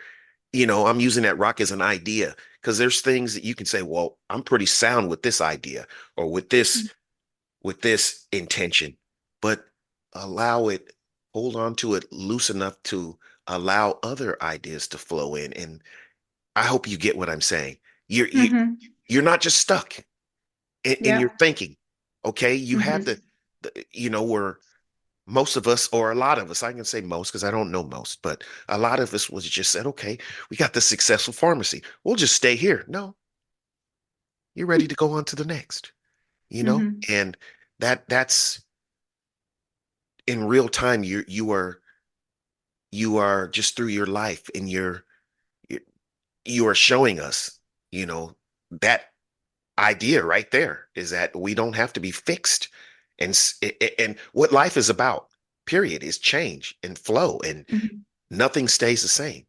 you 0.53 0.65
know, 0.65 0.87
I'm 0.87 0.99
using 0.99 1.23
that 1.23 1.37
rock 1.37 1.61
as 1.61 1.71
an 1.71 1.81
idea 1.81 2.35
because 2.61 2.77
there's 2.77 3.01
things 3.01 3.33
that 3.33 3.43
you 3.43 3.55
can 3.55 3.65
say, 3.65 3.81
well, 3.81 4.17
I'm 4.29 4.41
pretty 4.43 4.65
sound 4.65 5.09
with 5.09 5.21
this 5.21 5.41
idea 5.41 5.85
or 6.17 6.31
with 6.31 6.49
this, 6.49 6.83
Mhm. 6.83 6.91
with 7.63 7.81
this 7.81 8.25
intention, 8.31 8.97
but 9.41 9.65
allow 10.13 10.69
it, 10.69 10.93
hold 11.33 11.55
on 11.55 11.75
to 11.75 11.95
it 11.95 12.11
loose 12.11 12.49
enough 12.49 12.81
to 12.83 13.17
allow 13.47 13.99
other 14.03 14.41
ideas 14.41 14.87
to 14.89 14.97
flow 14.97 15.35
in. 15.35 15.53
And 15.53 15.83
I 16.55 16.63
hope 16.63 16.87
you 16.87 16.97
get 16.97 17.17
what 17.17 17.29
I'm 17.29 17.41
saying. 17.41 17.77
You're, 18.07 18.29
you, 18.29 18.49
Mhm. 18.49 18.77
you're 19.07 19.21
not 19.23 19.41
just 19.41 19.57
stuck 19.57 20.03
in, 20.83 20.93
in 20.93 21.05
Yeah. 21.05 21.19
your 21.19 21.33
thinking. 21.37 21.77
Okay. 22.25 22.55
You 22.55 22.79
have 22.79 23.05
the, 23.05 23.21
the, 23.61 23.85
you 23.91 24.09
know, 24.09 24.23
where 24.23 24.59
most 25.29 25.55
of 25.55 25.67
us, 25.67 25.87
or 25.91 26.11
a 26.11 26.15
lot 26.15 26.39
of 26.39 26.49
us, 26.51 26.63
I 26.63 26.73
can 26.73 26.85
say 26.85 27.01
most 27.01 27.31
because 27.31 27.43
I 27.43 27.51
don't 27.51 27.71
know 27.71 27.83
most, 27.83 28.21
but 28.21 28.43
a 28.67 28.77
lot 28.77 28.99
of 28.99 29.13
us 29.13 29.29
was 29.29 29.47
just 29.47 29.71
said, 29.71 29.85
okay, 29.85 30.17
we 30.49 30.57
got 30.57 30.73
the 30.73 30.81
successful 30.81 31.33
pharmacy. 31.33 31.83
We'll 32.03 32.15
just 32.15 32.35
stay 32.35 32.55
here. 32.55 32.85
No, 32.87 33.15
you're 34.55 34.67
ready 34.67 34.87
to 34.87 34.95
go 34.95 35.11
on 35.11 35.25
to 35.25 35.35
the 35.35 35.45
next, 35.45 35.91
you 36.49 36.63
know? 36.63 36.79
Mhm. 36.79 37.09
And 37.09 37.37
that 37.79 38.07
that's 38.09 38.61
in 40.27 40.43
real 40.45 40.69
time, 40.69 41.03
you 41.03 41.23
you 41.27 41.51
are 41.51 41.81
you 42.91 43.17
are 43.17 43.47
just 43.47 43.75
through 43.75 43.87
your 43.87 44.07
life 44.07 44.49
and 44.55 44.69
you're 44.69 45.05
you 45.69 45.79
you 46.45 46.67
are 46.67 46.75
showing 46.75 47.19
us, 47.19 47.59
you 47.91 48.05
know, 48.05 48.35
that 48.81 49.11
idea 49.77 50.23
right 50.23 50.51
there 50.51 50.87
is 50.95 51.11
that 51.11 51.35
we 51.35 51.53
don't 51.53 51.75
have 51.75 51.93
to 51.93 51.99
be 51.99 52.11
fixed 52.11 52.69
and 53.19 53.31
s- 53.31 53.55
a- 53.63 53.83
a- 53.83 54.01
and 54.01 54.17
what 54.33 54.51
life 54.51 54.77
is 54.77 54.89
about 54.89 55.29
period 55.65 56.03
is 56.03 56.17
change 56.17 56.75
and 56.83 56.97
flow 56.97 57.39
and 57.41 57.65
Mhm. 57.69 58.01
nothing 58.31 58.67
stays 58.67 59.01
the 59.01 59.07
same 59.07 59.45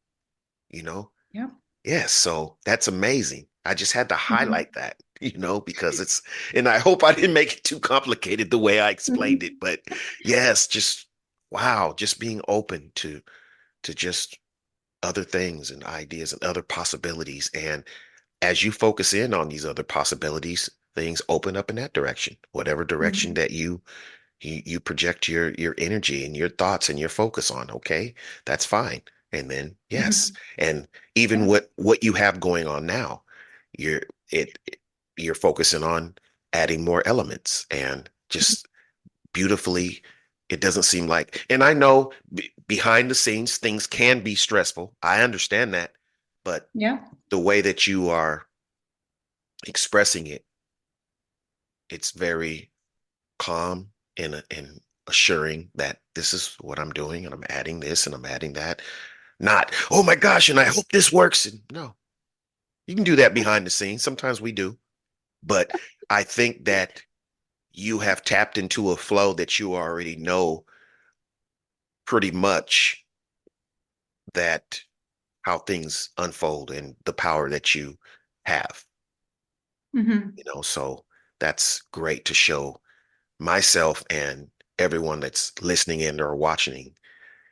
you 0.70 0.82
know? 0.82 1.10
Yeah 1.32 1.50
yes 1.84 2.12
so 2.12 2.58
that's 2.64 2.88
amazing. 2.88 3.46
I 3.64 3.74
just 3.74 3.92
had 3.92 4.08
to 4.10 4.14
Mhm. 4.14 4.18
highlight 4.18 4.72
that 4.74 4.96
you 5.20 5.36
know 5.38 5.60
because 5.60 6.00
it's 6.00 6.22
and 6.54 6.68
i 6.68 6.78
hope 6.78 7.04
i 7.04 7.12
didn't 7.14 7.34
make 7.34 7.52
it 7.58 7.64
too 7.64 7.78
complicated 7.80 8.50
the 8.50 8.58
way 8.58 8.80
i 8.80 8.90
explained 8.90 9.42
it 9.42 9.60
but 9.60 9.80
yes 10.24 10.66
just 10.66 11.06
wow 11.50 11.94
just 11.96 12.18
being 12.20 12.40
open 12.48 12.90
to 12.96 13.20
to 13.84 13.94
just 13.94 14.38
other 15.02 15.24
things 15.24 15.70
and 15.70 15.84
ideas 15.84 16.32
and 16.32 16.42
other 16.44 16.62
possibilities. 16.62 17.50
And 17.54 17.84
as 18.42 18.62
you 18.64 18.72
focus 18.72 19.12
in 19.14 19.34
on 19.34 19.48
these 19.48 19.64
other 19.66 19.82
possibilities, 19.82 20.70
things 20.94 21.22
open 21.28 21.56
up 21.56 21.70
in 21.70 21.76
that 21.76 21.92
direction, 21.94 22.36
whatever 22.52 22.84
direction 22.84 23.32
Mhm. 23.32 23.36
that 23.36 23.50
you 23.52 23.82
you, 24.42 24.62
you 24.66 24.80
project 24.80 25.28
your 25.28 25.52
your 25.54 25.74
energy 25.78 26.24
and 26.24 26.36
your 26.36 26.48
thoughts 26.48 26.88
and 26.88 26.98
your 26.98 27.08
focus 27.08 27.50
on. 27.50 27.70
Okay, 27.70 28.14
that's 28.46 28.64
fine. 28.66 29.02
And 29.32 29.50
then 29.50 29.76
yes, 29.90 30.32
and 30.58 30.88
even 31.14 31.46
what 31.46 31.72
what 31.76 32.04
you 32.04 32.12
have 32.14 32.40
going 32.40 32.66
on 32.68 32.86
now, 32.86 33.22
you're 33.78 34.02
it, 34.30 34.58
it- 34.66 34.80
you're 35.16 35.34
focusing 35.34 35.82
on 35.84 36.14
adding 36.54 36.84
more 36.84 37.02
elements 37.06 37.66
and 37.70 38.08
just 38.30 38.66
beautifully. 39.32 40.02
It 40.48 40.60
doesn't 40.60 40.84
seem 40.84 41.06
like, 41.06 41.46
and 41.50 41.62
I 41.64 41.74
know 41.74 42.12
be, 42.34 42.52
behind 42.66 43.10
the 43.10 43.14
scenes 43.14 43.58
things 43.58 43.86
can 43.86 44.22
be 44.22 44.34
stressful. 44.34 44.94
I 45.02 45.22
understand 45.22 45.74
that, 45.74 45.92
but 46.44 46.70
Yeah. 46.74 46.98
the 47.30 47.38
way 47.38 47.60
that 47.62 47.86
you 47.86 48.10
are 48.10 48.46
expressing 49.66 50.26
it, 50.26 50.44
it's 51.90 52.12
very 52.12 52.70
calm 53.38 53.90
and, 54.16 54.42
and 54.50 54.80
assuring 55.08 55.70
that 55.74 56.00
this 56.14 56.32
is 56.34 56.56
what 56.60 56.78
I'm 56.78 56.92
doing 56.92 57.24
and 57.24 57.34
I'm 57.34 57.44
adding 57.48 57.80
this 57.80 58.06
and 58.06 58.14
I'm 58.14 58.26
adding 58.26 58.52
that. 58.54 58.82
Not, 59.40 59.74
oh 59.90 60.02
my 60.02 60.14
gosh, 60.16 60.48
and 60.48 60.60
I 60.60 60.64
hope 60.64 60.86
this 60.92 61.12
works. 61.12 61.46
And 61.46 61.60
no, 61.72 61.94
you 62.86 62.94
can 62.94 63.04
do 63.04 63.16
that 63.16 63.34
behind 63.34 63.66
the 63.66 63.70
scenes. 63.70 64.02
Sometimes 64.02 64.40
we 64.40 64.52
do. 64.52 64.78
But 65.42 65.72
I 66.10 66.22
think 66.24 66.64
that 66.66 67.02
you 67.72 67.98
have 68.00 68.24
tapped 68.24 68.58
into 68.58 68.90
a 68.90 68.96
flow 68.96 69.32
that 69.34 69.58
you 69.58 69.74
already 69.74 70.16
know 70.16 70.64
pretty 72.06 72.30
much 72.30 73.04
that 74.34 74.80
how 75.42 75.58
things 75.58 76.10
unfold 76.18 76.70
and 76.70 76.96
the 77.04 77.12
power 77.12 77.48
that 77.50 77.74
you 77.74 77.98
have. 78.44 78.84
Mhm. 79.94 80.36
you 80.36 80.44
know 80.46 80.62
so 80.62 81.04
that's 81.40 81.82
great 81.92 82.24
to 82.26 82.34
show 82.34 82.80
myself 83.38 84.04
and 84.10 84.48
everyone 84.78 85.20
that's 85.20 85.52
listening 85.60 86.00
in 86.00 86.20
or 86.20 86.36
watching 86.36 86.94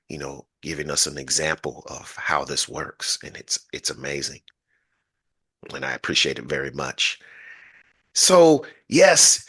you 0.09 0.19
know 0.19 0.47
giving 0.63 0.91
us 0.91 1.07
an 1.07 1.19
example 1.19 1.85
of 1.89 2.15
how 2.17 2.45
this 2.45 2.69
works 2.69 3.19
and 3.25 3.37
it's 3.37 3.67
it's 3.73 3.91
amazing. 3.91 4.41
And 5.75 5.85
i 5.85 5.93
appreciate 5.93 6.39
it 6.39 6.45
very 6.45 6.71
much. 6.71 7.19
So 8.15 8.65
yes 8.89 9.45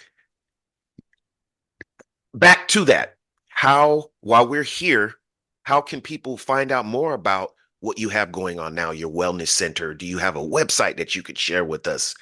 back 2.33 2.67
to 2.69 2.85
that. 2.85 3.15
How 3.49 4.11
while 4.21 4.47
we're 4.47 4.63
here 4.63 5.15
how 5.63 5.81
can 5.81 6.01
people 6.01 6.35
find 6.35 6.71
out 6.71 6.85
more 6.85 7.13
about 7.13 7.53
what 7.81 7.99
you 7.99 8.09
have 8.09 8.31
going 8.31 8.59
on 8.59 8.73
now 8.73 8.91
your 8.91 9.11
wellness 9.11 9.49
center? 9.49 9.93
Do 9.93 10.05
you 10.05 10.17
have 10.17 10.35
a 10.35 10.39
website 10.39 10.97
that 10.97 11.15
you 11.15 11.21
could 11.21 11.37
share 11.37 11.63
with 11.63 11.87
us 11.87 12.15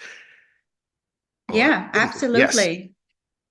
Yeah, 1.51 1.89
anything? 1.93 2.36
yes 2.36 2.53
absolutely. 2.53 2.93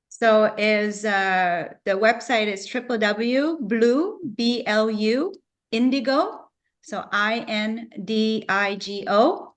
So 0.08 0.54
is 0.56 1.04
uh 1.04 1.68
the 1.84 1.92
website 1.92 2.46
is 2.46 2.68
www 2.68 3.60
Blu 3.60 4.20
b 4.34 4.64
l 4.66 4.90
u 4.90 5.34
indigo 5.72 6.40
so 6.80 7.04
i 7.12 7.44
n 7.48 7.90
d 8.04 8.44
i 8.48 8.76
g 8.76 9.04
o 9.08 9.54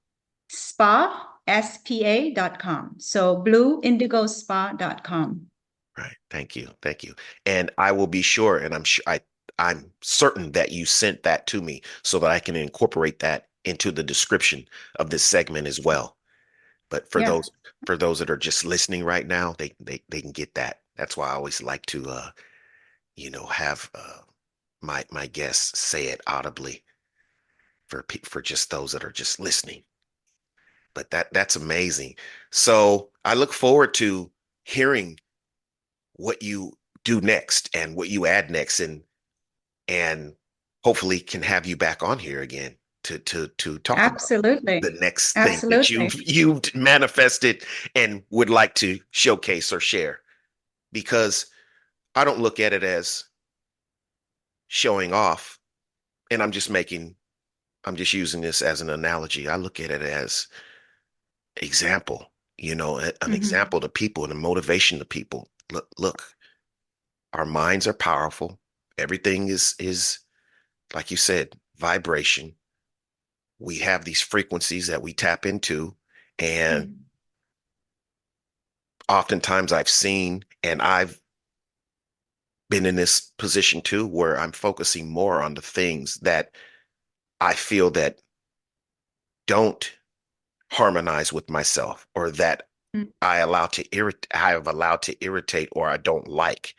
spa 0.49 1.27
s 1.47 1.77
p 1.79 2.03
a 2.03 2.31
dot 2.31 2.59
com. 2.59 2.95
So 2.97 3.41
bluindigospa.com. 3.43 5.41
Right. 5.97 6.15
Thank 6.29 6.55
you. 6.55 6.69
Thank 6.81 7.03
you. 7.03 7.13
And 7.45 7.71
I 7.77 7.91
will 7.91 8.07
be 8.07 8.21
sure, 8.21 8.57
and 8.57 8.73
I'm 8.73 8.83
sure 8.83 9.03
I 9.07 9.21
I'm 9.57 9.91
certain 10.01 10.51
that 10.53 10.71
you 10.71 10.85
sent 10.85 11.23
that 11.23 11.47
to 11.47 11.61
me 11.61 11.81
so 12.03 12.19
that 12.19 12.31
I 12.31 12.39
can 12.39 12.55
incorporate 12.55 13.19
that 13.19 13.47
into 13.65 13.91
the 13.91 14.03
description 14.03 14.65
of 14.99 15.09
this 15.09 15.23
segment 15.23 15.67
as 15.67 15.81
well. 15.81 16.15
But 16.89 17.11
for 17.11 17.21
Yeah. 17.21 17.23
those 17.23 17.51
for 17.85 17.97
those 17.97 18.19
that 18.19 18.29
are 18.29 18.37
just 18.37 18.65
listening 18.65 19.03
right 19.03 19.25
now, 19.27 19.53
they 19.57 19.73
they 19.79 20.03
they 20.09 20.21
can 20.21 20.31
get 20.31 20.55
that. 20.55 20.81
That's 20.95 21.17
why 21.17 21.29
I 21.29 21.33
always 21.33 21.61
like 21.61 21.85
to 21.87 22.09
uh 22.09 22.31
you 23.15 23.29
know 23.31 23.45
have 23.47 23.89
uh 23.95 24.19
my 24.81 25.05
my 25.11 25.27
guests 25.27 25.79
say 25.79 26.07
it 26.07 26.21
audibly 26.27 26.83
for 27.87 28.05
for 28.23 28.41
just 28.41 28.69
those 28.69 28.93
that 28.93 29.03
are 29.03 29.11
just 29.11 29.37
listening. 29.39 29.83
But 30.93 31.09
that 31.11 31.33
that's 31.33 31.55
amazing. 31.55 32.15
So 32.51 33.11
I 33.25 33.33
look 33.33 33.53
forward 33.53 33.93
to 33.95 34.31
hearing 34.65 35.19
what 36.13 36.43
you 36.43 36.73
do 37.05 37.21
next 37.21 37.69
and 37.75 37.95
what 37.95 38.09
you 38.09 38.25
add 38.25 38.51
next 38.51 38.79
and 38.79 39.03
and 39.89 40.37
hopefully 40.83 41.21
can 41.21 41.43
have 41.43 41.67
you 41.67 41.77
back 41.77 42.03
on 42.03 42.19
here 42.19 42.41
again 42.41 42.78
to 43.03 43.19
to 43.19 43.47
to 43.47 43.79
talk 43.79 43.97
about 43.97 44.13
Absolutely. 44.13 44.79
the 44.79 44.97
next 44.99 45.33
thing 45.33 45.69
that 45.69 45.89
you've 45.89 46.13
you've 46.27 46.75
manifested 46.75 47.63
and 47.95 48.23
would 48.29 48.49
like 48.49 48.75
to 48.75 48.99
showcase 49.11 49.71
or 49.71 49.79
share 49.79 50.21
because 50.91 51.45
I 52.15 52.23
don't 52.25 52.39
look 52.39 52.59
at 52.59 52.73
it 52.73 52.83
as 52.83 53.25
showing 54.67 55.13
off 55.13 55.59
and 56.31 56.43
I'm 56.43 56.51
just 56.51 56.69
making 56.69 57.15
I'm 57.85 57.95
just 57.95 58.13
using 58.13 58.41
this 58.41 58.61
as 58.61 58.81
an 58.81 58.89
analogy. 58.89 59.47
I 59.47 59.55
look 59.55 59.79
at 59.79 59.91
it 59.91 60.01
as 60.01 60.47
example, 61.57 62.31
you 62.57 62.75
know, 62.75 62.97
an 62.99 63.13
Mhm. 63.21 63.33
example 63.33 63.79
to 63.79 63.89
people 63.89 64.23
and 64.23 64.33
a 64.33 64.35
motivation 64.35 64.99
to 64.99 65.05
people. 65.05 65.49
Look, 65.71 65.87
look, 65.97 66.35
our 67.33 67.45
minds 67.45 67.87
are 67.87 67.93
powerful. 67.93 68.59
Everything 68.97 69.47
is 69.47 69.75
is 69.79 70.19
like 70.93 71.11
you 71.11 71.17
said, 71.17 71.59
vibration. 71.77 72.55
We 73.59 73.79
have 73.79 74.05
these 74.05 74.21
frequencies 74.21 74.87
that 74.87 75.01
we 75.01 75.13
tap 75.13 75.45
into 75.45 75.95
and 76.39 76.87
Mhm. 76.87 77.05
oftentimes 79.09 79.71
I've 79.73 79.89
seen 79.89 80.45
and 80.63 80.81
I've 80.81 81.19
been 82.69 82.85
in 82.85 82.95
this 82.95 83.31
position 83.37 83.81
too 83.81 84.05
where 84.05 84.39
I'm 84.39 84.51
focusing 84.51 85.09
more 85.09 85.41
on 85.41 85.55
the 85.55 85.61
things 85.61 86.15
that 86.21 86.51
I 87.41 87.53
feel 87.55 87.91
that 87.91 88.19
don't 89.47 89.91
harmonize 90.71 91.33
with 91.33 91.49
myself 91.49 92.07
or 92.15 92.31
that 92.31 92.67
Mm. 92.95 93.13
I 93.21 93.37
allow 93.39 93.67
to 93.67 93.85
irritate 93.95 94.27
I 94.33 94.51
have 94.51 94.67
allowed 94.67 95.03
to 95.03 95.17
irritate 95.23 95.69
or 95.73 95.89
I 95.89 95.97
don't 95.97 96.27
like. 96.27 96.75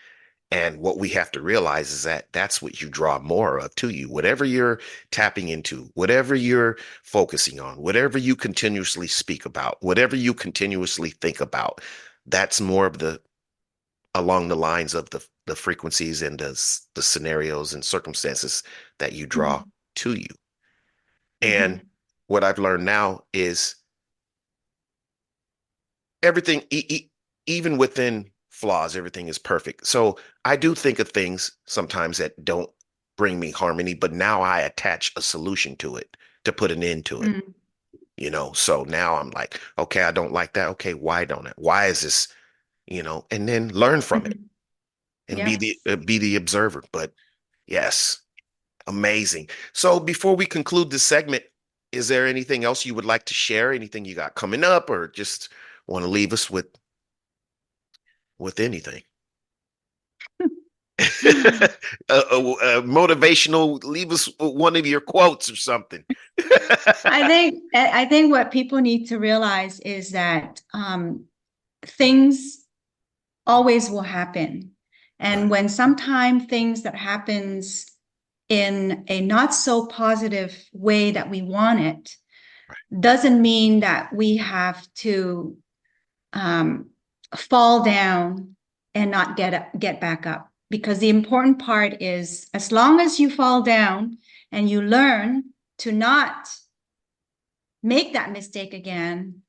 And 0.52 0.80
what 0.80 0.98
we 0.98 1.08
have 1.10 1.30
to 1.32 1.40
realize 1.40 1.92
is 1.92 2.02
that 2.02 2.32
that's 2.32 2.60
what 2.60 2.82
you 2.82 2.88
draw 2.88 3.20
more 3.20 3.58
of 3.58 3.74
to 3.76 3.90
you. 3.90 4.08
Whatever 4.08 4.44
you're 4.44 4.80
tapping 5.12 5.48
into, 5.48 5.88
whatever 5.94 6.34
you're 6.34 6.76
focusing 7.04 7.60
on, 7.60 7.76
whatever 7.76 8.18
you 8.18 8.34
continuously 8.34 9.06
speak 9.06 9.46
about, 9.46 9.76
whatever 9.80 10.16
you 10.16 10.34
continuously 10.34 11.10
think 11.10 11.40
about, 11.40 11.80
that's 12.26 12.60
more 12.60 12.86
of 12.86 12.98
the 12.98 13.20
along 14.16 14.48
the 14.48 14.56
lines 14.56 14.92
of 14.92 15.08
the 15.10 15.24
the 15.50 15.56
frequencies 15.56 16.22
and 16.22 16.38
the, 16.38 16.80
the 16.94 17.02
scenarios 17.02 17.74
and 17.74 17.84
circumstances 17.84 18.62
that 18.98 19.12
you 19.12 19.26
draw 19.26 19.58
mm-hmm. 19.58 19.68
to 19.96 20.14
you. 20.14 20.28
And 21.42 21.76
mm-hmm. 21.76 21.86
what 22.28 22.44
I've 22.44 22.58
learned 22.58 22.84
now 22.84 23.22
is 23.32 23.74
everything, 26.22 26.62
e- 26.70 26.86
e- 26.88 27.10
even 27.46 27.78
within 27.78 28.30
flaws, 28.60 28.94
everything 28.94 29.28
is 29.28 29.38
perfect. 29.38 29.86
So 29.86 30.18
I 30.44 30.56
do 30.56 30.74
think 30.74 30.98
of 30.98 31.08
things 31.08 31.50
sometimes 31.64 32.18
that 32.18 32.44
don't 32.44 32.70
bring 33.16 33.40
me 33.40 33.50
harmony, 33.50 33.94
but 33.94 34.12
now 34.12 34.42
I 34.42 34.60
attach 34.60 35.12
a 35.16 35.22
solution 35.22 35.76
to 35.76 35.96
it 35.96 36.16
to 36.44 36.52
put 36.52 36.70
an 36.70 36.82
end 36.82 37.06
to 37.06 37.22
it. 37.22 37.28
Mm-hmm. 37.28 37.50
You 38.16 38.30
know, 38.30 38.52
so 38.52 38.84
now 38.84 39.16
I'm 39.16 39.30
like, 39.30 39.58
okay, 39.78 40.02
I 40.02 40.12
don't 40.12 40.32
like 40.32 40.52
that. 40.52 40.68
Okay, 40.70 40.92
why 40.92 41.24
don't 41.24 41.46
it? 41.46 41.54
Why 41.56 41.86
is 41.86 42.02
this? 42.02 42.28
You 42.86 43.02
know, 43.02 43.24
and 43.30 43.48
then 43.48 43.68
learn 43.70 44.02
from 44.02 44.26
it 44.26 44.34
mm-hmm. 44.34 45.30
and 45.30 45.38
yes. 45.38 45.48
be 45.48 45.56
the 45.56 45.92
uh, 45.92 45.96
be 45.96 46.18
the 46.18 46.36
observer. 46.36 46.84
But 46.92 47.14
yes, 47.66 48.20
amazing. 48.86 49.48
So 49.72 49.98
before 50.00 50.36
we 50.36 50.44
conclude 50.44 50.90
this 50.90 51.02
segment, 51.02 51.44
is 51.92 52.08
there 52.08 52.26
anything 52.26 52.64
else 52.64 52.84
you 52.84 52.94
would 52.94 53.06
like 53.06 53.24
to 53.26 53.34
share? 53.34 53.72
Anything 53.72 54.04
you 54.04 54.14
got 54.14 54.34
coming 54.34 54.64
up, 54.64 54.90
or 54.90 55.08
just 55.08 55.48
want 55.86 56.04
to 56.04 56.10
leave 56.10 56.32
us 56.34 56.50
with 56.50 56.66
with 58.40 58.58
anything. 58.60 59.02
uh, 61.00 61.62
uh, 62.08 62.82
motivational 62.82 63.82
leave 63.84 64.12
us 64.12 64.28
one 64.38 64.76
of 64.76 64.86
your 64.86 65.00
quotes 65.00 65.50
or 65.50 65.56
something. 65.56 66.04
I 67.04 67.26
think 67.26 67.62
i 67.74 68.04
think 68.04 68.30
what 68.30 68.50
people 68.50 68.78
need 68.78 69.06
to 69.06 69.18
realize 69.18 69.80
is 69.80 70.10
that 70.10 70.60
um, 70.74 71.24
things 71.86 72.66
always 73.46 73.90
will 73.90 74.02
happen. 74.02 74.72
And 75.18 75.50
when 75.50 75.68
sometimes 75.68 76.46
things 76.46 76.82
that 76.82 76.94
happens 76.94 77.86
in 78.48 79.04
a 79.08 79.20
not 79.20 79.54
so 79.54 79.86
positive 79.86 80.56
way 80.72 81.12
that 81.12 81.30
we 81.30 81.42
want 81.42 81.80
it 81.80 82.16
doesn't 82.98 83.40
mean 83.40 83.80
that 83.80 84.12
we 84.12 84.36
have 84.36 84.86
to 84.94 85.56
um, 86.32 86.90
fall 87.36 87.82
down 87.82 88.56
and 88.94 89.10
not 89.10 89.36
get 89.36 89.54
up, 89.54 89.68
get 89.78 90.00
back 90.00 90.26
up. 90.26 90.48
Because 90.70 90.98
the 90.98 91.08
important 91.08 91.58
part 91.58 92.00
is 92.00 92.48
as 92.54 92.70
long 92.70 93.00
as 93.00 93.18
you 93.18 93.28
fall 93.30 93.62
down 93.62 94.18
and 94.52 94.70
you 94.70 94.82
learn 94.82 95.44
to 95.78 95.92
not 95.92 96.48
make 97.82 98.12
that 98.12 98.32
mistake 98.32 98.74
again 98.74 99.42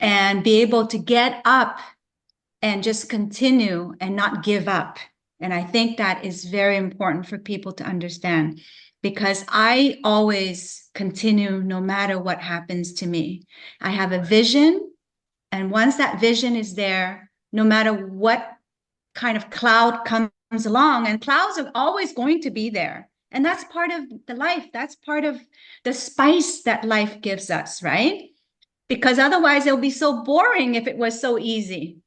and 0.00 0.44
be 0.44 0.62
able 0.62 0.86
to 0.86 0.98
get 0.98 1.42
up 1.44 1.78
and 2.62 2.82
just 2.82 3.08
continue 3.08 3.94
and 4.00 4.16
not 4.16 4.44
give 4.44 4.68
up. 4.68 4.98
And 5.40 5.52
i 5.52 5.62
think 5.62 5.96
that 5.96 6.24
is 6.24 6.44
very 6.44 6.76
important 6.76 7.26
for 7.26 7.38
people 7.38 7.72
to 7.72 7.84
understand 7.84 8.60
because 9.02 9.44
i 9.48 9.98
always 10.02 10.88
continue 10.94 11.62
no 11.62 11.80
matter 11.80 12.18
what 12.18 12.40
happens 12.40 12.94
to 12.94 13.06
me. 13.06 13.42
I 13.80 13.90
have 13.90 14.12
a 14.12 14.22
vision 14.22 14.85
and 15.52 15.70
once 15.70 15.96
that 15.96 16.20
vision 16.20 16.56
is 16.56 16.74
there, 16.74 17.30
no 17.52 17.64
matter 17.64 17.92
what 17.92 18.52
kind 19.14 19.36
of 19.36 19.50
cloud 19.50 20.04
comes 20.04 20.30
along, 20.66 21.06
and 21.06 21.20
clouds 21.20 21.58
are 21.58 21.70
always 21.74 22.12
going 22.12 22.42
to 22.42 22.50
be 22.50 22.70
there. 22.70 23.08
And 23.30 23.44
that's 23.44 23.64
part 23.64 23.90
of 23.90 24.04
the 24.26 24.34
life. 24.34 24.66
That's 24.72 24.94
part 24.94 25.24
of 25.24 25.40
the 25.84 25.92
spice 25.92 26.62
that 26.62 26.84
life 26.84 27.20
gives 27.20 27.50
us, 27.50 27.82
right? 27.82 28.30
Because 28.88 29.18
otherwise, 29.18 29.66
it'll 29.66 29.78
be 29.78 29.90
so 29.90 30.22
boring 30.22 30.74
if 30.74 30.86
it 30.86 30.96
was 30.96 31.20
so 31.20 31.38
easy. 31.38 31.98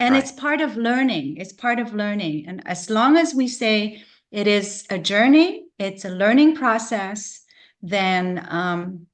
And 0.00 0.14
right. 0.14 0.22
it's 0.22 0.32
part 0.32 0.60
of 0.60 0.76
learning. 0.76 1.36
It's 1.36 1.52
part 1.52 1.78
of 1.78 1.94
learning. 1.94 2.46
And 2.48 2.66
as 2.66 2.90
long 2.90 3.16
as 3.16 3.34
we 3.34 3.48
say 3.48 4.02
it 4.30 4.46
is 4.46 4.86
a 4.90 4.98
journey, 4.98 5.66
it's 5.78 6.04
a 6.04 6.10
learning 6.10 6.56
process, 6.56 7.42
then 7.82 8.46
um, 8.48 9.06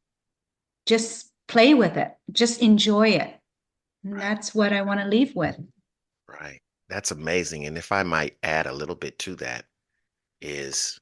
just 0.86 1.32
play 1.48 1.74
with 1.74 1.96
it, 1.96 2.14
just 2.32 2.62
enjoy 2.62 3.08
it. 3.08 3.37
And 4.10 4.18
that's 4.18 4.54
what 4.54 4.72
I 4.72 4.82
want 4.82 5.00
to 5.00 5.06
leave 5.06 5.34
with. 5.36 5.58
Right. 6.28 6.60
That's 6.88 7.10
amazing. 7.10 7.66
And 7.66 7.76
if 7.76 7.92
I 7.92 8.02
might 8.02 8.36
add 8.42 8.66
a 8.66 8.72
little 8.72 8.94
bit 8.94 9.18
to 9.20 9.34
that, 9.36 9.66
is 10.40 10.98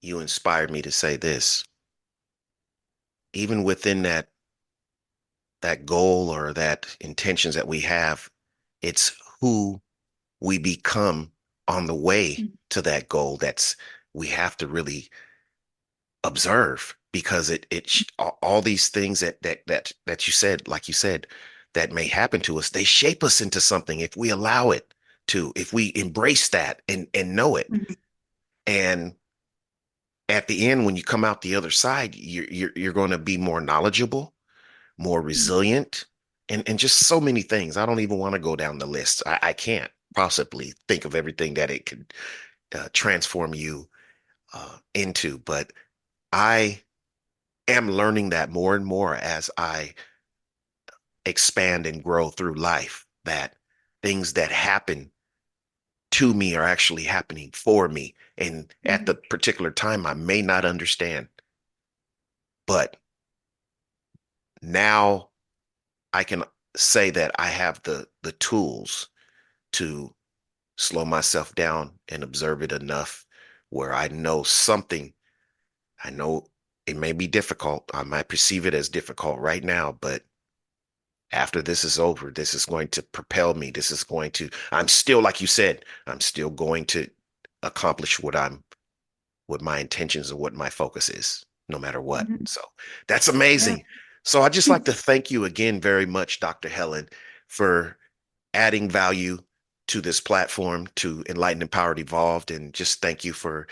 you 0.00 0.18
inspired 0.18 0.70
me 0.70 0.82
to 0.82 0.90
say 0.90 1.16
this. 1.16 1.64
Even 3.32 3.62
within 3.62 4.02
that 4.02 4.28
that 5.62 5.86
goal 5.86 6.28
or 6.28 6.52
that 6.52 6.96
intentions 7.00 7.54
that 7.54 7.68
we 7.68 7.80
have, 7.80 8.28
it's 8.82 9.12
who 9.40 9.80
we 10.40 10.58
become 10.58 11.30
on 11.68 11.86
the 11.86 11.94
way 11.94 12.34
mm-hmm. 12.34 12.46
to 12.70 12.82
that 12.82 13.08
goal 13.08 13.36
that's 13.36 13.76
we 14.12 14.26
have 14.26 14.56
to 14.56 14.66
really 14.66 15.08
observe 16.24 16.96
because 17.12 17.48
it 17.48 17.64
it 17.70 18.02
all 18.18 18.60
these 18.60 18.88
things 18.88 19.20
that 19.20 19.40
that 19.42 19.60
that 19.68 19.92
that 20.06 20.26
you 20.26 20.32
said 20.32 20.66
like 20.66 20.88
you 20.88 20.94
said 20.94 21.28
that 21.74 21.92
may 21.92 22.06
happen 22.06 22.40
to 22.42 22.58
us, 22.58 22.70
they 22.70 22.84
shape 22.84 23.24
us 23.24 23.40
into 23.40 23.60
something 23.60 24.00
if 24.00 24.16
we 24.16 24.30
allow 24.30 24.70
it 24.70 24.92
to, 25.28 25.52
if 25.56 25.72
we 25.72 25.92
embrace 25.94 26.48
that 26.50 26.82
and 26.88 27.06
and 27.14 27.36
know 27.36 27.56
it. 27.56 27.70
Mm-hmm. 27.70 27.92
And 28.66 29.14
at 30.28 30.48
the 30.48 30.68
end, 30.68 30.86
when 30.86 30.96
you 30.96 31.02
come 31.02 31.24
out 31.24 31.42
the 31.42 31.56
other 31.56 31.70
side, 31.70 32.14
you're 32.14 32.48
you're, 32.50 32.72
you're 32.76 32.92
going 32.92 33.10
to 33.10 33.18
be 33.18 33.36
more 33.36 33.60
knowledgeable, 33.60 34.34
more 34.98 35.20
mm-hmm. 35.20 35.28
resilient, 35.28 36.06
and 36.48 36.68
and 36.68 36.78
just 36.78 37.06
so 37.06 37.20
many 37.20 37.42
things. 37.42 37.76
I 37.76 37.86
don't 37.86 38.00
even 38.00 38.18
want 38.18 38.34
to 38.34 38.38
go 38.38 38.56
down 38.56 38.78
the 38.78 38.86
list. 38.86 39.22
I, 39.26 39.38
I 39.42 39.52
can't 39.52 39.90
possibly 40.14 40.74
think 40.88 41.04
of 41.04 41.14
everything 41.14 41.54
that 41.54 41.70
it 41.70 41.86
could 41.86 42.12
uh, 42.74 42.88
transform 42.92 43.54
you 43.54 43.88
uh, 44.52 44.78
into, 44.94 45.38
but 45.38 45.72
I 46.32 46.82
am 47.68 47.90
learning 47.90 48.30
that 48.30 48.50
more 48.50 48.74
and 48.74 48.84
more 48.84 49.14
as 49.14 49.50
I 49.56 49.94
expand 51.24 51.86
and 51.86 52.02
grow 52.02 52.30
through 52.30 52.54
life 52.54 53.06
that 53.24 53.56
things 54.02 54.32
that 54.34 54.50
happen 54.50 55.10
to 56.12 56.34
me 56.34 56.54
are 56.54 56.64
actually 56.64 57.04
happening 57.04 57.50
for 57.52 57.88
me 57.88 58.14
and 58.36 58.68
mm-hmm. 58.68 58.90
at 58.90 59.06
the 59.06 59.14
particular 59.14 59.70
time 59.70 60.06
i 60.06 60.14
may 60.14 60.42
not 60.42 60.64
understand. 60.64 61.28
But 62.66 62.96
now 64.60 65.30
i 66.12 66.22
can 66.22 66.44
say 66.76 67.10
that 67.10 67.32
i 67.38 67.48
have 67.48 67.82
the 67.82 68.06
the 68.22 68.32
tools 68.32 69.08
to 69.72 70.14
slow 70.76 71.04
myself 71.04 71.54
down 71.54 71.92
and 72.08 72.22
observe 72.22 72.62
it 72.62 72.72
enough 72.72 73.26
where 73.70 73.92
i 73.92 74.08
know 74.08 74.42
something. 74.42 75.12
I 76.04 76.10
know 76.10 76.46
it 76.86 76.96
may 76.96 77.12
be 77.12 77.28
difficult. 77.28 77.88
I 77.94 78.02
might 78.02 78.28
perceive 78.28 78.66
it 78.66 78.74
as 78.74 78.88
difficult 78.88 79.38
right 79.38 79.64
now 79.64 79.96
but 80.00 80.22
after 81.32 81.62
this 81.62 81.84
is 81.84 81.98
over, 81.98 82.30
this 82.30 82.54
is 82.54 82.66
going 82.66 82.88
to 82.88 83.02
propel 83.02 83.54
me. 83.54 83.70
This 83.70 83.90
is 83.90 84.04
going 84.04 84.30
to, 84.32 84.50
I'm 84.70 84.88
still, 84.88 85.20
like 85.20 85.40
you 85.40 85.46
said, 85.46 85.84
I'm 86.06 86.20
still 86.20 86.50
going 86.50 86.84
to 86.86 87.08
accomplish 87.62 88.20
what 88.20 88.36
I'm, 88.36 88.62
what 89.46 89.62
my 89.62 89.78
intentions 89.78 90.30
and 90.30 90.38
what 90.38 90.54
my 90.54 90.68
focus 90.68 91.08
is, 91.08 91.44
no 91.68 91.78
matter 91.78 92.00
what. 92.00 92.28
Mm-hmm. 92.28 92.44
So 92.44 92.60
that's 93.08 93.28
amazing. 93.28 93.78
Yeah. 93.78 93.84
So 94.24 94.42
I 94.42 94.48
just 94.48 94.68
like 94.68 94.84
to 94.84 94.92
thank 94.92 95.30
you 95.30 95.44
again 95.44 95.80
very 95.80 96.06
much, 96.06 96.40
Dr. 96.40 96.68
Helen, 96.68 97.08
for 97.48 97.96
adding 98.54 98.88
value 98.88 99.38
to 99.88 100.00
this 100.00 100.20
platform 100.20 100.86
to 100.96 101.24
Enlightened 101.28 101.62
Empowered 101.62 101.98
Evolved. 101.98 102.50
And 102.50 102.72
just 102.72 103.00
thank 103.00 103.24
you 103.24 103.32
for 103.32 103.66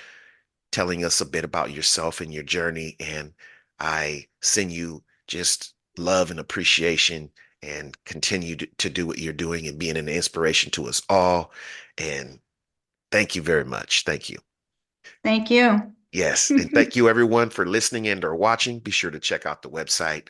telling 0.73 1.05
us 1.05 1.21
a 1.21 1.27
bit 1.27 1.45
about 1.45 1.73
yourself 1.73 2.21
and 2.21 2.33
your 2.33 2.43
journey. 2.43 2.97
And 3.01 3.33
I 3.79 4.27
send 4.41 4.73
you 4.73 5.03
just 5.27 5.75
love 5.97 6.31
and 6.31 6.41
appreciation 6.41 7.31
and 7.63 8.03
continue 8.05 8.57
to 8.57 8.91
do 8.91 9.07
what 9.07 9.19
you're 9.19 9.33
doing 9.33 9.67
and 9.67 9.79
being 9.79 9.97
an 9.97 10.09
inspiration 10.09 10.71
to 10.73 10.87
us 10.87 11.03
all. 11.09 11.53
And 11.99 12.41
thank 13.11 13.37
you 13.37 13.43
very 13.43 13.65
much. 13.65 14.05
Thank 14.05 14.31
you. 14.31 14.39
Thank 15.23 15.51
you. 15.51 15.93
Yes. 16.13 16.51
And 16.51 16.71
thank 16.73 16.97
you 16.97 17.09
everyone 17.09 17.51
for 17.51 17.67
listening 17.67 18.09
and 18.09 18.25
or 18.25 18.35
watching. 18.35 18.79
Be 18.79 18.91
sure 18.91 19.11
to 19.11 19.21
check 19.21 19.47
out 19.47 19.63
the 19.63 19.71
website, 19.71 20.29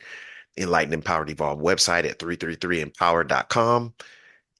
Enlightened 0.57 0.93
Empowered 0.93 1.29
Evolve 1.29 1.59
website 1.59 2.05
at 2.05 2.19
333empower.com. 2.19 3.93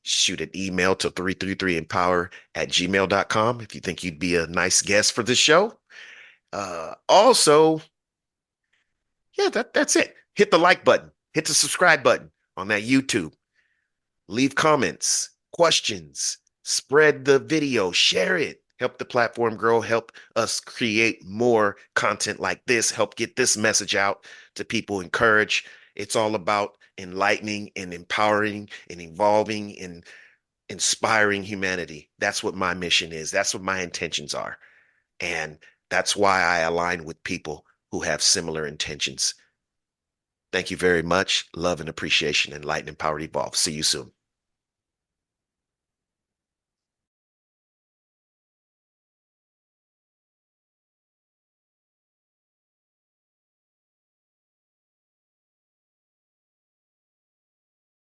Shoot 0.04 0.42
an 0.42 0.50
email 0.56 0.96
to 0.96 1.12
333empower 1.12 2.32
at 2.56 2.70
gmail.com 2.70 3.62
if 3.62 3.76
you 3.76 3.82
think 3.82 4.04
you'd 4.04 4.18
be 4.18 4.36
a 4.36 4.48
nice 4.48 4.82
guest 4.82 5.14
for 5.14 5.22
the 5.22 5.36
show. 5.36 5.78
Uh, 6.52 6.96
also, 7.08 7.82
yeah, 9.38 9.50
that, 9.50 9.74
that's 9.74 9.96
it. 9.96 10.16
Hit 10.34 10.50
the 10.50 10.58
like 10.58 10.84
button, 10.84 11.12
hit 11.34 11.46
the 11.46 11.54
subscribe 11.54 12.02
button 12.02 12.32
on 12.62 12.70
that 12.70 12.84
YouTube. 12.84 13.34
Leave 14.30 14.56
comments, 14.56 15.32
questions, 15.52 16.38
Spread 16.64 17.26
the 17.26 17.40
video, 17.40 17.92
share 17.92 18.38
it. 18.38 18.62
Help 18.80 18.98
the 18.98 19.06
platform 19.06 19.56
grow, 19.56 19.82
help 19.82 20.12
us 20.36 20.60
create 20.60 21.24
more 21.26 21.78
content 21.96 22.40
like 22.40 22.66
this, 22.66 22.90
help 22.92 23.16
get 23.16 23.36
this 23.36 23.56
message 23.56 23.96
out 23.96 24.26
to 24.56 24.66
people, 24.66 25.02
encourage. 25.02 25.66
It's 25.96 26.16
all 26.16 26.34
about 26.36 26.78
enlightening 26.98 27.72
and 27.76 27.94
empowering 27.94 28.70
and 28.90 29.02
evolving 29.02 29.78
and 29.80 30.04
inspiring 30.70 31.44
humanity. 31.44 32.10
That's 32.18 32.44
what 32.44 32.56
my 32.56 32.74
mission 32.74 33.12
is. 33.12 33.30
That's 33.30 33.54
what 33.54 33.64
my 33.64 33.82
intentions 33.82 34.34
are. 34.34 34.58
And 35.20 35.60
that's 35.90 36.16
why 36.16 36.42
I 36.42 36.60
align 36.60 37.04
with 37.04 37.24
people 37.24 37.66
who 37.92 38.00
have 38.02 38.22
similar 38.22 38.66
intentions. 38.66 39.36
Thank 40.52 40.72
you 40.72 40.78
very 40.78 41.02
much. 41.04 41.50
Love 41.56 41.80
and 41.80 41.90
appreciation. 41.90 42.54
Enlighten, 42.54 42.90
empowered, 42.90 43.22
evolve. 43.22 43.56
See 43.56 43.74
you 43.74 43.84
soon. 43.84 44.12